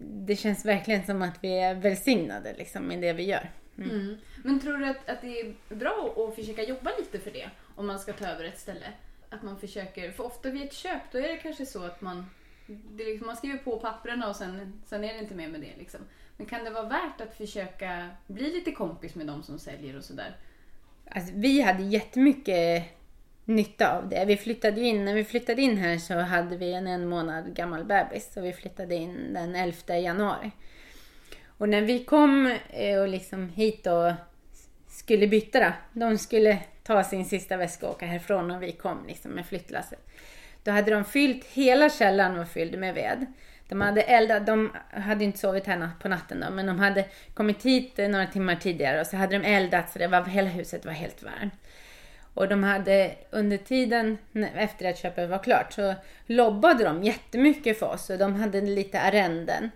det 0.08 0.36
känns 0.36 0.64
verkligen 0.64 1.06
som 1.06 1.22
att 1.22 1.38
vi 1.44 1.58
är 1.58 1.74
välsignade 1.74 2.54
liksom, 2.58 2.92
i 2.92 3.00
det 3.00 3.12
vi 3.12 3.22
gör. 3.22 3.50
Mm. 3.78 3.90
Mm. 3.90 4.16
Men 4.44 4.60
tror 4.60 4.78
du 4.78 4.86
att, 4.86 5.08
att 5.08 5.20
det 5.20 5.40
är 5.40 5.54
bra 5.68 6.14
att 6.16 6.34
försöka 6.34 6.62
jobba 6.62 6.90
lite 6.98 7.18
för 7.18 7.30
det 7.30 7.50
om 7.76 7.86
man 7.86 7.98
ska 7.98 8.12
ta 8.12 8.26
över 8.26 8.44
ett 8.44 8.58
ställe? 8.58 8.86
Att 9.30 9.42
man 9.42 9.60
försöker, 9.60 10.10
för 10.10 10.24
ofta 10.24 10.50
vid 10.50 10.62
ett 10.62 10.72
köp 10.72 11.02
då 11.12 11.18
är 11.18 11.28
det 11.28 11.36
kanske 11.36 11.66
så 11.66 11.84
att 11.84 12.00
man, 12.00 12.26
liksom, 12.96 13.26
man 13.26 13.36
skriver 13.36 13.58
på 13.58 13.78
papperna 13.78 14.28
och 14.28 14.36
sen, 14.36 14.82
sen 14.86 15.04
är 15.04 15.14
det 15.14 15.18
inte 15.18 15.34
mer 15.34 15.48
med 15.48 15.60
det. 15.60 15.78
Liksom. 15.78 16.00
Men 16.36 16.46
kan 16.46 16.64
det 16.64 16.70
vara 16.70 16.88
värt 16.88 17.20
att 17.20 17.36
försöka 17.36 18.08
bli 18.26 18.52
lite 18.52 18.72
kompis 18.72 19.14
med 19.14 19.26
de 19.26 19.42
som 19.42 19.58
säljer 19.58 19.96
och 19.96 20.04
sådär? 20.04 20.36
Alltså, 21.10 21.32
vi 21.34 21.60
hade 21.60 21.82
jättemycket 21.82 23.01
nytta 23.44 23.96
av 23.96 24.08
det. 24.08 24.24
Vi 24.24 24.36
flyttade 24.36 24.80
in, 24.80 25.04
när 25.04 25.14
vi 25.14 25.24
flyttade 25.24 25.62
in 25.62 25.76
här 25.76 25.98
så 25.98 26.14
hade 26.14 26.56
vi 26.56 26.72
en 26.72 26.86
en 26.86 27.08
månad 27.08 27.54
gammal 27.54 27.84
bebis 27.84 28.36
och 28.36 28.44
vi 28.44 28.52
flyttade 28.52 28.94
in 28.94 29.34
den 29.34 29.54
11 29.54 29.98
januari. 29.98 30.50
Och 31.58 31.68
när 31.68 31.80
vi 31.80 32.04
kom 32.04 32.58
eh, 32.70 33.00
och 33.00 33.08
liksom 33.08 33.48
hit 33.48 33.86
och 33.86 34.12
skulle 34.88 35.26
byta 35.26 35.60
då. 35.60 35.72
De 35.92 36.18
skulle 36.18 36.58
ta 36.82 37.04
sin 37.04 37.24
sista 37.24 37.56
väska 37.56 37.86
och 37.86 37.92
åka 37.92 38.06
härifrån 38.06 38.50
och 38.50 38.62
vi 38.62 38.72
kom 38.72 39.06
liksom 39.06 39.30
med 39.30 39.46
flyttlasset. 39.46 40.08
Då 40.62 40.70
hade 40.70 40.90
de 40.90 41.04
fyllt, 41.04 41.44
hela 41.44 41.90
källaren 41.90 42.36
var 42.36 42.44
fylld 42.44 42.78
med 42.78 42.94
ved. 42.94 43.26
De 43.68 43.80
hade 43.80 44.02
eldat, 44.02 44.46
de 44.46 44.72
hade 44.90 45.24
inte 45.24 45.38
sovit 45.38 45.66
här 45.66 45.90
på 46.00 46.08
natten 46.08 46.40
då, 46.40 46.54
men 46.54 46.66
de 46.66 46.78
hade 46.78 47.04
kommit 47.34 47.62
hit 47.62 47.98
några 47.98 48.26
timmar 48.26 48.54
tidigare 48.56 49.00
och 49.00 49.06
så 49.06 49.16
hade 49.16 49.38
de 49.38 49.44
eldat 49.44 49.90
så 49.90 49.98
det 49.98 50.06
var, 50.06 50.24
hela 50.24 50.48
huset 50.48 50.84
var 50.84 50.92
helt 50.92 51.22
varmt. 51.22 51.54
Och 52.34 52.48
de 52.48 52.64
hade 52.64 53.14
under 53.30 53.56
tiden 53.56 54.18
efter 54.54 54.90
att 54.90 54.98
köpet 54.98 55.30
var 55.30 55.38
klart 55.38 55.72
så 55.72 55.94
lobbade 56.26 56.84
de 56.84 57.02
jättemycket 57.02 57.78
för 57.78 57.86
oss 57.86 58.10
och 58.10 58.18
de 58.18 58.34
hade 58.34 58.60
lite 58.60 59.00
arrenden. 59.00 59.70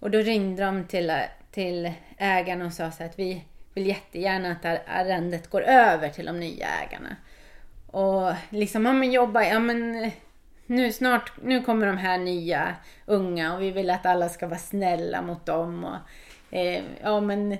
Och 0.00 0.10
då 0.10 0.18
ringde 0.18 0.64
de 0.64 0.84
till, 0.84 1.12
till 1.50 1.92
ägarna 2.18 2.66
och 2.66 2.72
sa 2.72 2.90
så 2.90 3.04
att 3.04 3.18
vi 3.18 3.44
vill 3.74 3.86
jättegärna 3.86 4.52
att 4.52 4.80
arrendet 4.86 5.50
går 5.50 5.62
över 5.62 6.08
till 6.08 6.26
de 6.26 6.40
nya 6.40 6.66
ägarna. 6.66 7.16
Och 7.86 8.32
liksom, 8.50 8.86
ja 8.86 8.92
men 8.92 9.12
jobba, 9.12 9.44
ja 9.44 9.58
men 9.58 10.04
eh, 10.04 10.12
nu 10.66 10.92
snart, 10.92 11.32
nu 11.42 11.62
kommer 11.62 11.86
de 11.86 11.96
här 11.96 12.18
nya 12.18 12.74
unga 13.06 13.54
och 13.54 13.62
vi 13.62 13.70
vill 13.70 13.90
att 13.90 14.06
alla 14.06 14.28
ska 14.28 14.46
vara 14.46 14.58
snälla 14.58 15.22
mot 15.22 15.46
dem 15.46 15.84
och 15.84 15.96
eh, 16.56 16.82
ja 17.02 17.20
men 17.20 17.58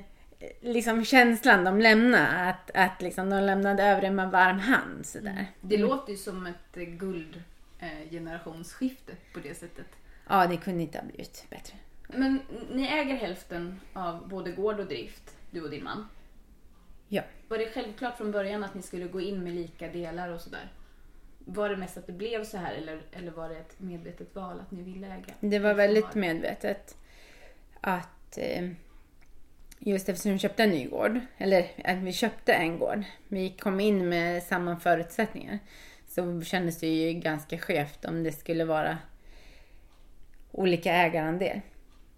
liksom 0.60 1.04
känslan 1.04 1.64
de 1.64 1.80
lämnar 1.80 2.50
att, 2.50 2.70
att 2.74 3.02
liksom 3.02 3.30
de 3.30 3.42
lämnade 3.42 3.82
över 3.82 4.02
det 4.02 4.10
med 4.10 4.30
varm 4.30 4.58
hand 4.58 5.06
sådär. 5.06 5.30
Mm. 5.30 5.44
Det 5.60 5.76
låter 5.76 6.12
ju 6.12 6.18
som 6.18 6.46
ett 6.46 6.74
guldgenerationsskifte 6.74 9.12
eh, 9.12 9.18
på 9.34 9.40
det 9.40 9.54
sättet. 9.54 9.86
Ja, 10.28 10.46
det 10.46 10.56
kunde 10.56 10.82
inte 10.82 10.98
ha 10.98 11.04
blivit 11.04 11.46
bättre. 11.50 11.76
Men 12.08 12.40
ni 12.72 12.86
äger 12.86 13.14
hälften 13.14 13.80
av 13.92 14.28
både 14.28 14.52
gård 14.52 14.80
och 14.80 14.86
drift, 14.86 15.36
du 15.50 15.62
och 15.62 15.70
din 15.70 15.84
man? 15.84 16.08
Ja. 17.08 17.22
Var 17.48 17.58
det 17.58 17.70
självklart 17.70 18.16
från 18.16 18.32
början 18.32 18.64
att 18.64 18.74
ni 18.74 18.82
skulle 18.82 19.06
gå 19.06 19.20
in 19.20 19.44
med 19.44 19.54
lika 19.54 19.88
delar 19.88 20.28
och 20.28 20.40
sådär? 20.40 20.72
Var 21.38 21.68
det 21.68 21.76
mest 21.76 21.96
att 21.96 22.06
det 22.06 22.12
blev 22.12 22.44
så 22.44 22.56
här 22.56 22.74
eller, 22.74 23.02
eller 23.12 23.30
var 23.30 23.48
det 23.48 23.56
ett 23.56 23.80
medvetet 23.80 24.34
val 24.34 24.60
att 24.60 24.70
ni 24.70 24.82
ville 24.82 25.06
äga? 25.06 25.34
Det 25.40 25.58
var 25.58 25.74
väldigt 25.74 26.14
medvetet. 26.14 26.96
Att 27.80 28.38
eh, 28.38 28.70
just 29.78 30.08
eftersom 30.08 30.32
vi 30.32 30.38
köpte 30.38 30.62
en 30.62 30.70
ny 30.70 30.88
gård, 30.88 31.20
eller 31.38 31.66
att 31.84 31.98
vi 31.98 32.12
köpte 32.12 32.52
en 32.52 32.78
gård, 32.78 33.04
vi 33.28 33.50
kom 33.50 33.80
in 33.80 34.08
med 34.08 34.42
samma 34.42 34.76
förutsättningar. 34.76 35.58
Så 36.08 36.42
kändes 36.42 36.80
det 36.80 36.86
ju 36.86 37.12
ganska 37.12 37.58
skevt 37.58 38.04
om 38.04 38.22
det 38.22 38.32
skulle 38.32 38.64
vara 38.64 38.98
olika 40.52 40.92
ägarandel. 40.92 41.60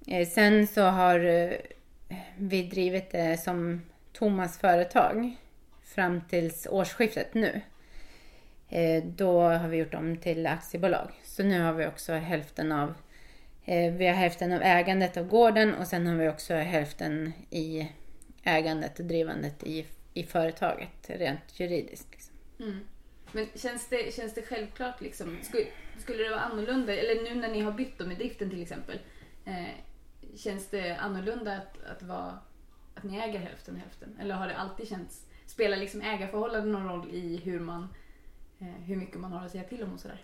Eh, 0.06 0.28
sen 0.28 0.66
så 0.66 0.82
har 0.82 1.24
eh, 1.24 1.52
vi 2.36 2.62
drivit 2.62 3.10
det 3.10 3.40
som 3.40 3.82
Thomas 4.12 4.58
företag 4.58 5.36
fram 5.84 6.20
tills 6.28 6.66
årsskiftet 6.70 7.34
nu. 7.34 7.60
Då 9.04 9.42
har 9.42 9.68
vi 9.68 9.76
gjort 9.76 9.94
om 9.94 10.16
till 10.16 10.46
aktiebolag. 10.46 11.10
Så 11.24 11.42
nu 11.42 11.60
har 11.60 11.72
vi 11.72 11.86
också 11.86 12.12
hälften 12.12 12.72
av 12.72 12.94
Eh, 13.68 13.92
vi 13.92 14.06
har 14.06 14.14
hälften 14.14 14.52
av 14.52 14.62
ägandet 14.62 15.16
av 15.16 15.28
gården 15.28 15.74
och 15.74 15.86
sen 15.86 16.06
har 16.06 16.16
vi 16.16 16.28
också 16.28 16.54
hälften 16.54 17.32
i 17.50 17.92
ägandet 18.42 18.98
och 18.98 19.04
drivandet 19.04 19.62
i, 19.62 19.86
i 20.14 20.22
företaget 20.22 21.10
rent 21.10 21.60
juridiskt. 21.60 22.08
Liksom. 22.10 22.34
Mm. 22.60 22.80
Men 23.32 23.46
känns 23.54 23.88
det, 23.88 24.14
känns 24.14 24.34
det 24.34 24.42
självklart 24.42 25.00
liksom, 25.00 25.38
skulle, 25.42 25.66
skulle 25.98 26.22
det 26.22 26.30
vara 26.30 26.40
annorlunda, 26.40 26.96
eller 26.96 27.22
nu 27.22 27.34
när 27.40 27.48
ni 27.48 27.60
har 27.60 27.72
bytt 27.72 27.98
med 27.98 28.16
driften 28.16 28.50
till 28.50 28.62
exempel, 28.62 28.98
eh, 29.44 29.74
känns 30.36 30.66
det 30.66 30.96
annorlunda 30.96 31.56
att, 31.56 31.84
att, 31.96 32.02
vara, 32.02 32.38
att 32.94 33.04
ni 33.04 33.18
äger 33.18 33.38
hälften 33.38 33.76
hälften? 33.76 34.18
Eller 34.20 34.34
har 34.34 34.48
det 34.48 34.56
alltid 34.56 34.88
känts, 34.88 35.26
spelar 35.46 35.76
liksom 35.76 36.00
ägarförhållanden 36.02 36.72
någon 36.72 36.88
roll 36.88 37.08
i 37.10 37.36
hur 37.44 37.60
man 37.60 37.88
Eh, 38.60 38.66
hur 38.66 38.96
mycket 38.96 39.20
man 39.20 39.32
har 39.32 39.46
att 39.46 39.52
säga 39.52 39.64
till 39.64 39.82
om 39.82 39.92
och 39.92 40.00
sådär. 40.00 40.22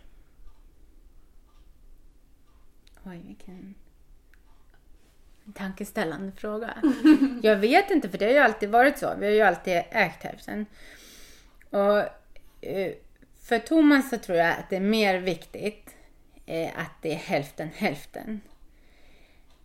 Oj, 3.06 3.22
vilken 3.26 3.74
tankeställande 5.54 6.32
fråga. 6.32 6.74
jag 7.42 7.56
vet 7.56 7.90
inte, 7.90 8.08
för 8.08 8.18
det 8.18 8.24
har 8.24 8.32
ju 8.32 8.38
alltid 8.38 8.70
varit 8.70 8.98
så. 8.98 9.14
Vi 9.18 9.26
har 9.26 9.32
ju 9.32 9.40
alltid 9.40 9.82
ägt 9.90 10.22
hälften. 10.22 10.66
Och 11.70 11.98
eh, 12.60 12.92
för 13.42 13.58
Thomas 13.58 14.10
så 14.10 14.18
tror 14.18 14.38
jag 14.38 14.50
att 14.50 14.70
det 14.70 14.76
är 14.76 14.80
mer 14.80 15.18
viktigt 15.18 15.96
eh, 16.46 16.78
att 16.78 17.02
det 17.02 17.12
är 17.12 17.16
hälften 17.16 17.68
hälften. 17.74 18.40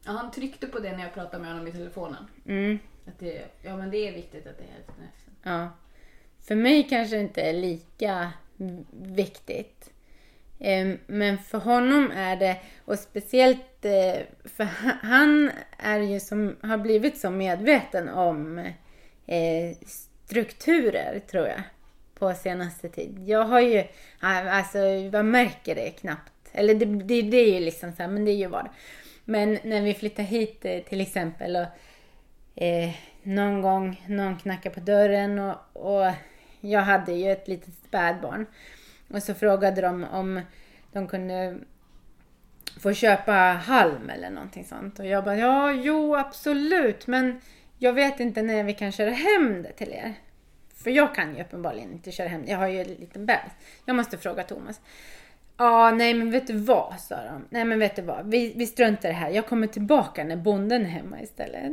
Ja, 0.04 0.12
han 0.12 0.32
tryckte 0.32 0.68
på 0.68 0.80
det 0.80 0.92
när 0.92 1.04
jag 1.04 1.14
pratade 1.14 1.44
med 1.44 1.52
honom 1.52 1.68
i 1.68 1.72
telefonen. 1.72 2.26
Mm. 2.46 2.80
Att 3.08 3.20
det, 3.20 3.46
ja, 3.62 3.78
men 3.78 3.92
det 3.92 4.08
är 4.08 4.14
viktigt 4.14 4.48
att 4.48 4.58
det 4.58 4.64
är 4.64 4.74
hälften 4.74 4.96
hälften. 5.00 5.34
Ja. 5.44 5.70
För 6.42 6.56
mig 6.56 6.88
kanske 6.90 7.16
det 7.16 7.22
inte 7.22 7.42
är 7.42 7.54
lika 7.54 8.32
viktigt. 8.92 9.94
Ehm, 10.60 10.98
men 11.08 11.38
för 11.38 11.58
honom 11.58 12.12
är 12.12 12.36
det, 12.36 12.58
och 12.86 13.00
speciellt 13.00 13.86
eh, 13.86 14.22
för 14.46 14.64
han 15.04 15.52
är 15.78 16.00
ju 16.00 16.20
som, 16.20 16.56
har 16.62 16.78
blivit 16.78 17.18
så 17.18 17.30
medveten 17.30 18.10
om 18.10 18.58
eh, 19.28 19.78
strukturer 19.86 21.22
tror 21.32 21.48
jag 21.48 21.62
på 22.20 22.34
senaste 22.34 22.90
tid. 22.90 23.20
Jag 23.26 23.46
har 23.46 23.60
ju, 23.60 23.84
alltså 24.20 24.78
jag 24.78 25.26
märker 25.26 25.76
det 25.76 25.90
knappt. 25.90 26.34
Eller 26.52 26.76
det, 26.76 26.86
det, 26.86 27.22
det 27.22 27.38
är 27.38 27.54
ju 27.54 27.60
liksom 27.60 27.92
så 27.92 28.04
här, 28.04 28.10
men 28.10 28.26
det 28.26 28.32
är 28.32 28.38
ju 28.38 28.48
vad. 28.48 28.70
Men 29.26 29.60
när 29.64 29.82
vi 29.82 29.94
flyttar 29.94 30.24
hit 30.24 30.66
eh, 30.66 30.80
till 30.80 31.02
exempel 31.02 31.56
och 31.56 32.64
eh, 32.64 32.90
någon 33.24 33.62
gång 33.62 34.06
någon 34.08 34.38
knackar 34.38 34.70
på 34.70 34.80
dörren 34.80 35.40
och, 35.40 35.56
och 35.74 36.12
jag 36.60 36.82
hade 36.82 37.14
ju 37.14 37.32
ett 37.32 37.48
litet 37.48 37.74
spädbarn. 37.88 38.46
Och 39.10 39.24
så 39.24 39.34
frågade 39.34 39.82
de 39.82 40.04
om 40.04 40.42
de 40.92 41.08
kunde 41.08 41.58
få 42.80 42.94
köpa 42.94 43.34
halm 43.66 44.10
eller 44.10 44.30
någonting 44.30 44.66
sånt. 44.66 45.00
Och 45.00 45.06
jag 45.06 45.24
bara, 45.24 45.38
ja, 45.38 45.72
jo, 45.72 46.16
absolut, 46.16 47.08
men 47.08 47.42
jag 47.78 47.94
vet 47.94 48.20
inte 48.20 48.42
när 48.42 48.64
vi 48.64 48.74
kan 48.74 48.92
köra 48.92 49.12
hem 49.12 49.64
det 49.64 49.72
till 49.72 49.92
er. 49.94 50.14
För 50.76 50.92
jag 50.92 51.16
kan 51.16 51.36
ju 51.36 51.42
uppenbarligen 51.42 51.92
inte 51.92 52.12
köra 52.12 52.28
hem 52.28 52.44
Jag 52.48 52.58
har 52.58 52.68
ju 52.68 52.82
en 52.82 52.88
liten 52.88 53.26
bebis. 53.26 53.52
Jag 53.86 53.96
måste 53.96 54.18
fråga 54.18 54.44
Thomas. 54.44 54.82
Ja, 55.58 55.92
nej 55.92 56.14
men 56.14 56.32
vet 56.32 56.48
du 56.48 56.54
vad, 56.58 57.00
sa 57.00 57.16
de. 57.16 57.46
Nej 57.50 57.66
men 57.66 57.80
vet 57.80 57.96
du 57.96 58.02
vad, 58.02 58.30
vi, 58.32 58.54
vi 58.56 58.68
struntar 58.68 59.10
i 59.10 59.12
det 59.12 59.18
här. 59.18 59.30
Jag 59.30 59.48
kommer 59.48 59.68
tillbaka 59.68 60.24
när 60.24 60.36
bonden 60.36 60.82
är 60.82 60.90
hemma 60.90 61.22
istället. 61.22 61.72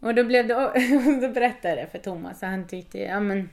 Och 0.00 0.14
då 0.14 0.24
blev 0.24 0.46
det, 0.46 0.54
då 1.20 1.28
berättade 1.28 1.68
jag 1.68 1.78
det 1.78 1.90
för 1.90 1.98
Thomas 1.98 2.42
och 2.42 2.48
han 2.48 2.66
tyckte, 2.66 2.98
ja 2.98 3.20
men 3.20 3.48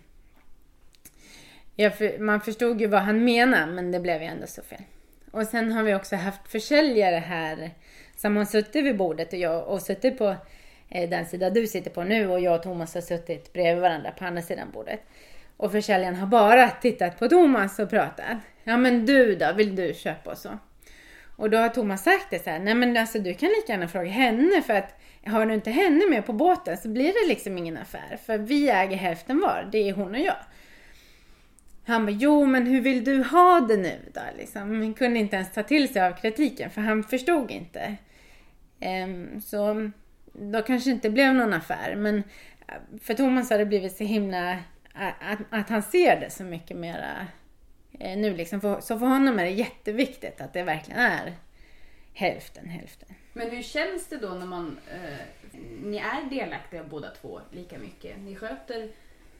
för, 1.97 2.19
man 2.19 2.41
förstod 2.41 2.81
ju 2.81 2.87
vad 2.87 3.01
han 3.01 3.23
menade 3.23 3.71
men 3.71 3.91
det 3.91 3.99
blev 3.99 4.21
ju 4.21 4.27
ändå 4.27 4.47
så 4.47 4.61
fel. 4.61 4.81
Och 5.31 5.43
sen 5.45 5.71
har 5.71 5.83
vi 5.83 5.95
också 5.95 6.15
haft 6.15 6.51
försäljare 6.51 7.15
här 7.15 7.71
som 8.15 8.37
har 8.37 8.45
suttit 8.45 8.85
vid 8.85 8.97
bordet 8.97 9.33
och 9.33 9.39
jag 9.39 9.67
och 9.67 9.81
suttit 9.81 10.17
på 10.17 10.35
eh, 10.89 11.09
den 11.09 11.25
sida 11.25 11.49
du 11.49 11.67
sitter 11.67 11.91
på 11.91 12.03
nu 12.03 12.27
och 12.27 12.39
jag 12.39 12.55
och 12.55 12.63
Thomas 12.63 12.93
har 12.93 13.01
suttit 13.01 13.53
bredvid 13.53 13.81
varandra 13.81 14.11
på 14.11 14.25
andra 14.25 14.41
sidan 14.41 14.67
bordet. 14.73 14.99
Och 15.57 15.71
försäljaren 15.71 16.15
har 16.15 16.27
bara 16.27 16.69
tittat 16.69 17.19
på 17.19 17.27
Thomas 17.27 17.79
och 17.79 17.89
pratat. 17.89 18.37
Ja 18.63 18.77
men 18.77 19.05
du 19.05 19.35
då, 19.35 19.53
vill 19.53 19.75
du 19.75 19.93
köpa 19.93 20.31
och 20.31 20.37
så? 20.37 20.57
Och 21.35 21.49
då 21.49 21.57
har 21.57 21.69
Thomas 21.69 22.03
sagt 22.03 22.29
det 22.29 22.43
så 22.43 22.49
här, 22.49 22.59
nej 22.59 22.75
men 22.75 22.97
alltså 22.97 23.19
du 23.19 23.33
kan 23.33 23.49
lika 23.49 23.71
gärna 23.71 23.87
fråga 23.87 24.09
henne 24.09 24.61
för 24.61 24.73
att 24.73 24.99
har 25.25 25.45
du 25.45 25.53
inte 25.53 25.71
henne 25.71 26.09
med 26.09 26.25
på 26.25 26.33
båten 26.33 26.77
så 26.77 26.89
blir 26.89 27.13
det 27.23 27.29
liksom 27.29 27.57
ingen 27.57 27.77
affär. 27.77 28.19
För 28.25 28.37
vi 28.37 28.69
äger 28.69 28.97
hälften 28.97 29.39
var, 29.39 29.69
det 29.71 29.89
är 29.89 29.93
hon 29.93 30.15
och 30.15 30.21
jag. 30.21 30.35
Han 31.89 32.05
bara, 32.05 32.11
jo 32.11 32.45
men 32.45 32.67
hur 32.67 32.81
vill 32.81 33.03
du 33.03 33.23
ha 33.23 33.59
det 33.59 33.77
nu 33.77 33.99
då? 34.13 34.21
Liksom. 34.37 34.61
Han 34.61 34.93
kunde 34.93 35.19
inte 35.19 35.35
ens 35.35 35.51
ta 35.51 35.63
till 35.63 35.93
sig 35.93 36.01
av 36.01 36.11
kritiken 36.11 36.69
för 36.69 36.81
han 36.81 37.03
förstod 37.03 37.51
inte. 37.51 37.95
Um, 38.81 39.41
så 39.41 39.91
då 40.33 40.61
kanske 40.61 40.89
inte 40.89 41.09
blev 41.09 41.33
någon 41.33 41.53
affär. 41.53 41.95
Men 41.95 42.17
eh, 42.67 42.99
för 43.01 43.13
Thomas 43.13 43.49
har 43.49 43.57
det 43.57 43.65
blivit 43.65 43.97
så 43.97 44.03
himla, 44.03 44.57
att, 44.93 45.39
att 45.49 45.69
han 45.69 45.83
ser 45.83 46.19
det 46.19 46.29
så 46.29 46.43
mycket 46.43 46.77
mera 46.77 47.27
eh, 47.99 48.17
nu 48.17 48.35
liksom. 48.35 48.61
För, 48.61 48.81
så 48.81 48.99
för 48.99 49.05
honom 49.05 49.39
är 49.39 49.43
det 49.43 49.51
jätteviktigt 49.51 50.41
att 50.41 50.53
det 50.53 50.63
verkligen 50.63 50.99
är 50.99 51.33
hälften 52.13 52.69
hälften. 52.69 53.09
Men 53.33 53.49
hur 53.49 53.61
känns 53.61 54.07
det 54.07 54.17
då 54.17 54.29
när 54.29 54.45
man, 54.45 54.79
eh, 54.91 55.51
ni 55.83 55.97
är 55.97 56.29
delaktiga 56.29 56.83
båda 56.83 57.09
två 57.09 57.41
lika 57.51 57.77
mycket? 57.77 58.19
Ni 58.19 58.35
sköter 58.35 58.89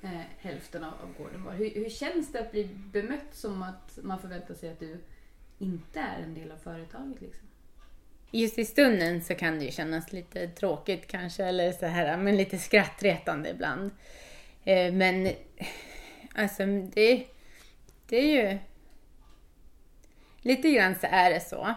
eh, 0.02 0.22
hälften 0.38 0.84
av, 0.84 0.94
av 0.94 1.14
gården 1.18 1.44
var. 1.44 1.54
Hur, 1.54 1.70
hur 1.70 1.90
känns 1.90 2.32
det 2.32 2.40
att 2.40 2.52
bli 2.52 2.70
bemött 2.74 3.34
som 3.34 3.64
att 3.64 4.00
man 4.02 4.20
förväntar 4.20 4.54
sig 4.54 4.70
att 4.70 4.80
du 4.80 4.98
inte 5.58 6.00
är 6.00 6.24
en 6.24 6.34
del 6.34 6.52
av 6.52 6.58
företaget? 6.58 7.22
Liksom? 7.22 7.48
Just 8.32 8.58
i 8.58 8.66
stunden 8.66 9.24
så 9.24 9.36
kan 9.36 9.60
det 9.60 9.66
ju 9.66 9.72
kännas 9.72 10.14
lite 10.14 10.48
tråkigt 10.48 11.08
kanske, 11.08 11.46
eller 11.46 11.72
så 11.72 11.86
här, 11.86 12.18
men 12.18 12.38
lite 12.38 12.58
skrattretande 12.58 13.50
ibland. 13.50 13.92
Eh, 14.64 14.94
men 14.94 15.32
alltså 16.36 16.66
det, 16.66 17.28
det 18.08 18.18
är 18.18 18.52
ju... 18.52 18.60
Lite 20.42 20.72
grann 20.72 20.96
så 20.96 21.08
är 21.12 21.30
det 21.30 21.40
så. 21.40 21.76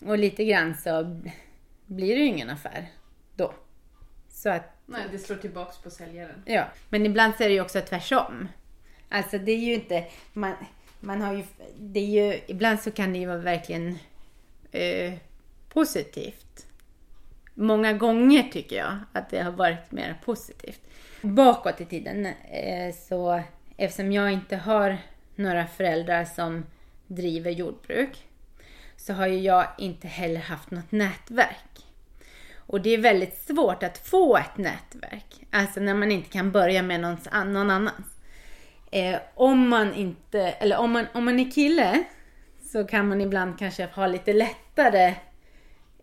Och 0.00 0.18
lite 0.18 0.44
grann 0.44 0.76
så 0.76 1.20
blir 1.86 2.14
det 2.14 2.20
ju 2.20 2.26
ingen 2.26 2.50
affär 2.50 2.86
då. 3.36 3.54
Så 4.28 4.50
att, 4.50 4.71
Nej, 4.86 5.02
det 5.12 5.18
slår 5.18 5.36
tillbaks 5.36 5.78
på 5.78 5.90
säljaren. 5.90 6.42
ja. 6.46 6.64
Men 6.88 7.06
ibland 7.06 7.34
så 7.36 7.42
är 7.42 7.48
det 7.48 7.54
ju 7.54 7.60
också 7.60 7.80
tvärtom. 7.80 8.48
Alltså 9.08 9.38
det 9.38 9.52
är 9.52 9.58
ju 9.58 9.74
inte, 9.74 10.04
man, 10.32 10.54
man 11.00 11.22
har 11.22 11.34
ju, 11.34 11.44
det 11.78 12.00
är 12.00 12.06
ju, 12.06 12.40
ibland 12.46 12.80
så 12.80 12.90
kan 12.90 13.12
det 13.12 13.18
ju 13.18 13.26
vara 13.26 13.38
verkligen 13.38 13.98
eh, 14.72 15.12
positivt. 15.68 16.66
Många 17.54 17.92
gånger 17.92 18.42
tycker 18.42 18.76
jag 18.76 18.98
att 19.12 19.30
det 19.30 19.42
har 19.42 19.52
varit 19.52 19.92
mer 19.92 20.20
positivt. 20.24 20.80
Bakåt 21.20 21.80
i 21.80 21.84
tiden 21.84 22.26
eh, 22.26 22.94
så 23.08 23.42
eftersom 23.76 24.12
jag 24.12 24.32
inte 24.32 24.56
har 24.56 24.98
några 25.34 25.66
föräldrar 25.66 26.24
som 26.24 26.64
driver 27.06 27.50
jordbruk 27.50 28.26
så 28.96 29.12
har 29.12 29.26
ju 29.26 29.38
jag 29.38 29.66
inte 29.78 30.08
heller 30.08 30.40
haft 30.40 30.70
något 30.70 30.92
nätverk. 30.92 31.81
Och 32.66 32.80
det 32.80 32.90
är 32.90 32.98
väldigt 32.98 33.38
svårt 33.38 33.82
att 33.82 33.98
få 33.98 34.36
ett 34.36 34.56
nätverk. 34.56 35.46
Alltså 35.50 35.80
när 35.80 35.94
man 35.94 36.12
inte 36.12 36.30
kan 36.30 36.52
börja 36.52 36.82
med 36.82 37.00
någon 37.00 37.70
annans. 37.70 38.06
Eh, 38.90 39.18
om 39.34 39.68
man 39.68 39.94
inte, 39.94 40.40
eller 40.40 40.78
om 40.78 40.90
man, 40.90 41.06
om 41.14 41.24
man 41.24 41.40
är 41.40 41.50
kille 41.50 42.04
så 42.62 42.84
kan 42.84 43.08
man 43.08 43.20
ibland 43.20 43.58
kanske 43.58 43.86
ha 43.86 44.06
lite 44.06 44.32
lättare 44.32 45.14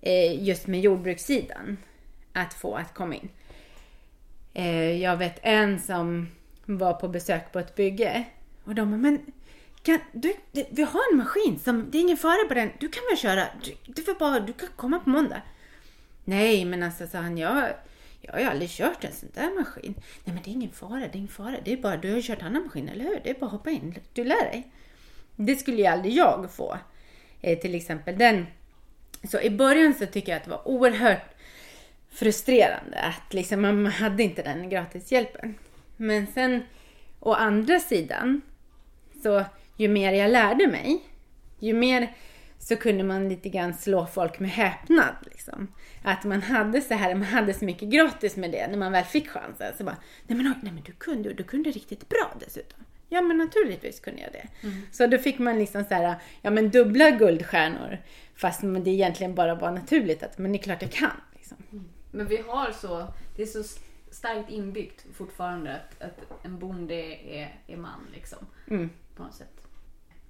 eh, 0.01 0.43
just 0.43 0.67
med 0.67 0.81
jordbrukssidan 0.81 1.77
att 2.33 2.53
få 2.53 2.75
att 2.75 2.93
komma 2.93 3.15
in. 3.15 3.29
Eh, 4.53 5.01
jag 5.01 5.17
vet 5.17 5.39
en 5.41 5.79
som 5.79 6.27
var 6.65 6.93
på 6.93 7.07
besök 7.07 7.51
på 7.51 7.59
ett 7.59 7.75
bygge 7.75 8.25
och 8.63 8.75
de 8.75 8.91
bara, 8.91 8.97
men 8.97 9.19
kan, 9.83 9.99
du, 10.11 10.33
du, 10.51 10.65
vi 10.69 10.83
har 10.83 11.01
en 11.11 11.17
maskin 11.17 11.59
som, 11.59 11.91
det 11.91 11.97
är 11.97 12.01
ingen 12.01 12.17
fara 12.17 12.47
på 12.47 12.53
den, 12.53 12.71
du 12.79 12.89
kan 12.89 13.03
väl 13.09 13.17
köra, 13.17 13.47
du, 13.63 13.93
du 13.93 14.01
får 14.01 14.13
bara, 14.13 14.39
du 14.39 14.53
kan 14.53 14.69
komma 14.75 14.99
på 14.99 15.09
måndag. 15.09 15.41
Nej, 16.23 16.65
men 16.65 16.83
alltså 16.83 17.07
sa 17.07 17.17
han, 17.17 17.37
jag, 17.37 17.69
jag 18.21 18.33
har 18.33 18.39
ju 18.39 18.45
aldrig 18.45 18.69
kört 18.69 19.03
en 19.03 19.13
sån 19.13 19.29
där 19.33 19.59
maskin. 19.59 19.93
Nej, 19.97 20.33
men 20.33 20.39
det 20.43 20.49
är 20.49 20.53
ingen 20.53 20.71
fara, 20.71 20.99
det 20.99 21.05
är 21.05 21.15
ingen 21.15 21.27
fara. 21.27 21.55
Det 21.65 21.73
är 21.73 21.77
bara, 21.77 21.97
du 21.97 22.09
har 22.09 22.15
ju 22.15 22.21
kört 22.21 22.41
annan 22.41 22.63
maskin, 22.63 22.89
eller 22.89 23.05
hur? 23.05 23.21
Det 23.23 23.29
är 23.29 23.33
bara 23.33 23.45
att 23.45 23.51
hoppa 23.51 23.69
in, 23.69 23.95
du 24.13 24.23
lär 24.23 24.43
dig. 24.43 24.71
Det 25.35 25.55
skulle 25.55 25.77
ju 25.77 25.85
aldrig 25.85 26.13
jag 26.13 26.51
få. 26.51 26.77
Eh, 27.41 27.59
till 27.59 27.75
exempel 27.75 28.17
den. 28.17 28.45
Så 29.31 29.41
i 29.41 29.49
början 29.49 29.93
så 29.93 30.05
tycker 30.05 30.31
jag 30.31 30.37
att 30.37 30.43
det 30.43 30.51
var 30.51 30.67
oerhört 30.67 31.35
frustrerande 32.09 32.99
att 32.99 33.33
liksom 33.33 33.61
man 33.61 33.85
hade 33.85 34.23
inte 34.23 34.43
den 34.43 34.69
gratishjälpen. 34.69 35.55
Men 35.97 36.27
sen 36.27 36.63
å 37.19 37.33
andra 37.33 37.79
sidan 37.79 38.41
så 39.23 39.45
ju 39.77 39.87
mer 39.87 40.13
jag 40.13 40.31
lärde 40.31 40.67
mig, 40.67 40.99
ju 41.59 41.73
mer 41.73 42.13
så 42.59 42.75
kunde 42.75 43.03
man 43.03 43.29
lite 43.29 43.49
grann 43.49 43.73
slå 43.73 44.05
folk 44.05 44.39
med 44.39 44.49
häpnad. 44.49 45.15
Liksom. 45.21 45.67
Att 46.03 46.23
man 46.23 46.41
hade 46.41 46.81
så 46.81 46.93
här, 46.93 47.15
man 47.15 47.23
hade 47.23 47.53
så 47.53 47.65
mycket 47.65 47.89
gratis 47.89 48.35
med 48.35 48.51
det 48.51 48.67
när 48.67 48.77
man 48.77 48.91
väl 48.91 49.03
fick 49.03 49.29
chansen. 49.29 49.73
Så 49.77 49.83
bara, 49.83 49.97
nej 50.27 50.37
men, 50.37 50.53
nej 50.61 50.73
men 50.73 50.83
du 50.83 50.91
kunde, 50.91 51.33
du 51.33 51.43
kunde 51.43 51.71
riktigt 51.71 52.09
bra 52.09 52.33
dessutom. 52.39 52.79
Ja 53.09 53.21
men 53.21 53.37
naturligtvis 53.37 53.99
kunde 53.99 54.21
jag 54.21 54.31
det. 54.31 54.67
Mm. 54.67 54.81
Så 54.91 55.07
då 55.07 55.17
fick 55.17 55.39
man 55.39 55.59
liksom 55.59 55.83
så 55.83 55.93
här, 55.93 56.15
ja 56.41 56.49
men 56.49 56.69
dubbla 56.69 57.11
guldstjärnor. 57.11 57.97
Fast 58.35 58.61
det 58.61 58.89
egentligen 58.89 59.35
bara 59.35 59.55
var 59.55 59.71
naturligt 59.71 60.23
att, 60.23 60.37
men 60.37 60.51
det 60.51 60.57
är 60.57 60.63
klart 60.63 60.81
jag 60.81 60.91
kan. 60.91 61.21
Liksom. 61.35 61.57
Mm. 61.71 61.85
Men 62.11 62.27
vi 62.27 62.37
har 62.37 62.71
så, 62.71 63.13
det 63.35 63.41
är 63.41 63.45
så 63.45 63.63
starkt 64.11 64.49
inbyggt 64.49 65.05
fortfarande 65.13 65.75
att, 65.75 66.01
att 66.01 66.45
en 66.45 66.59
bonde 66.59 66.95
är, 67.33 67.59
är 67.67 67.77
man 67.77 68.07
liksom. 68.13 68.39
Mm. 68.67 68.89
På 69.15 69.23
något 69.23 69.35
sätt. 69.35 69.58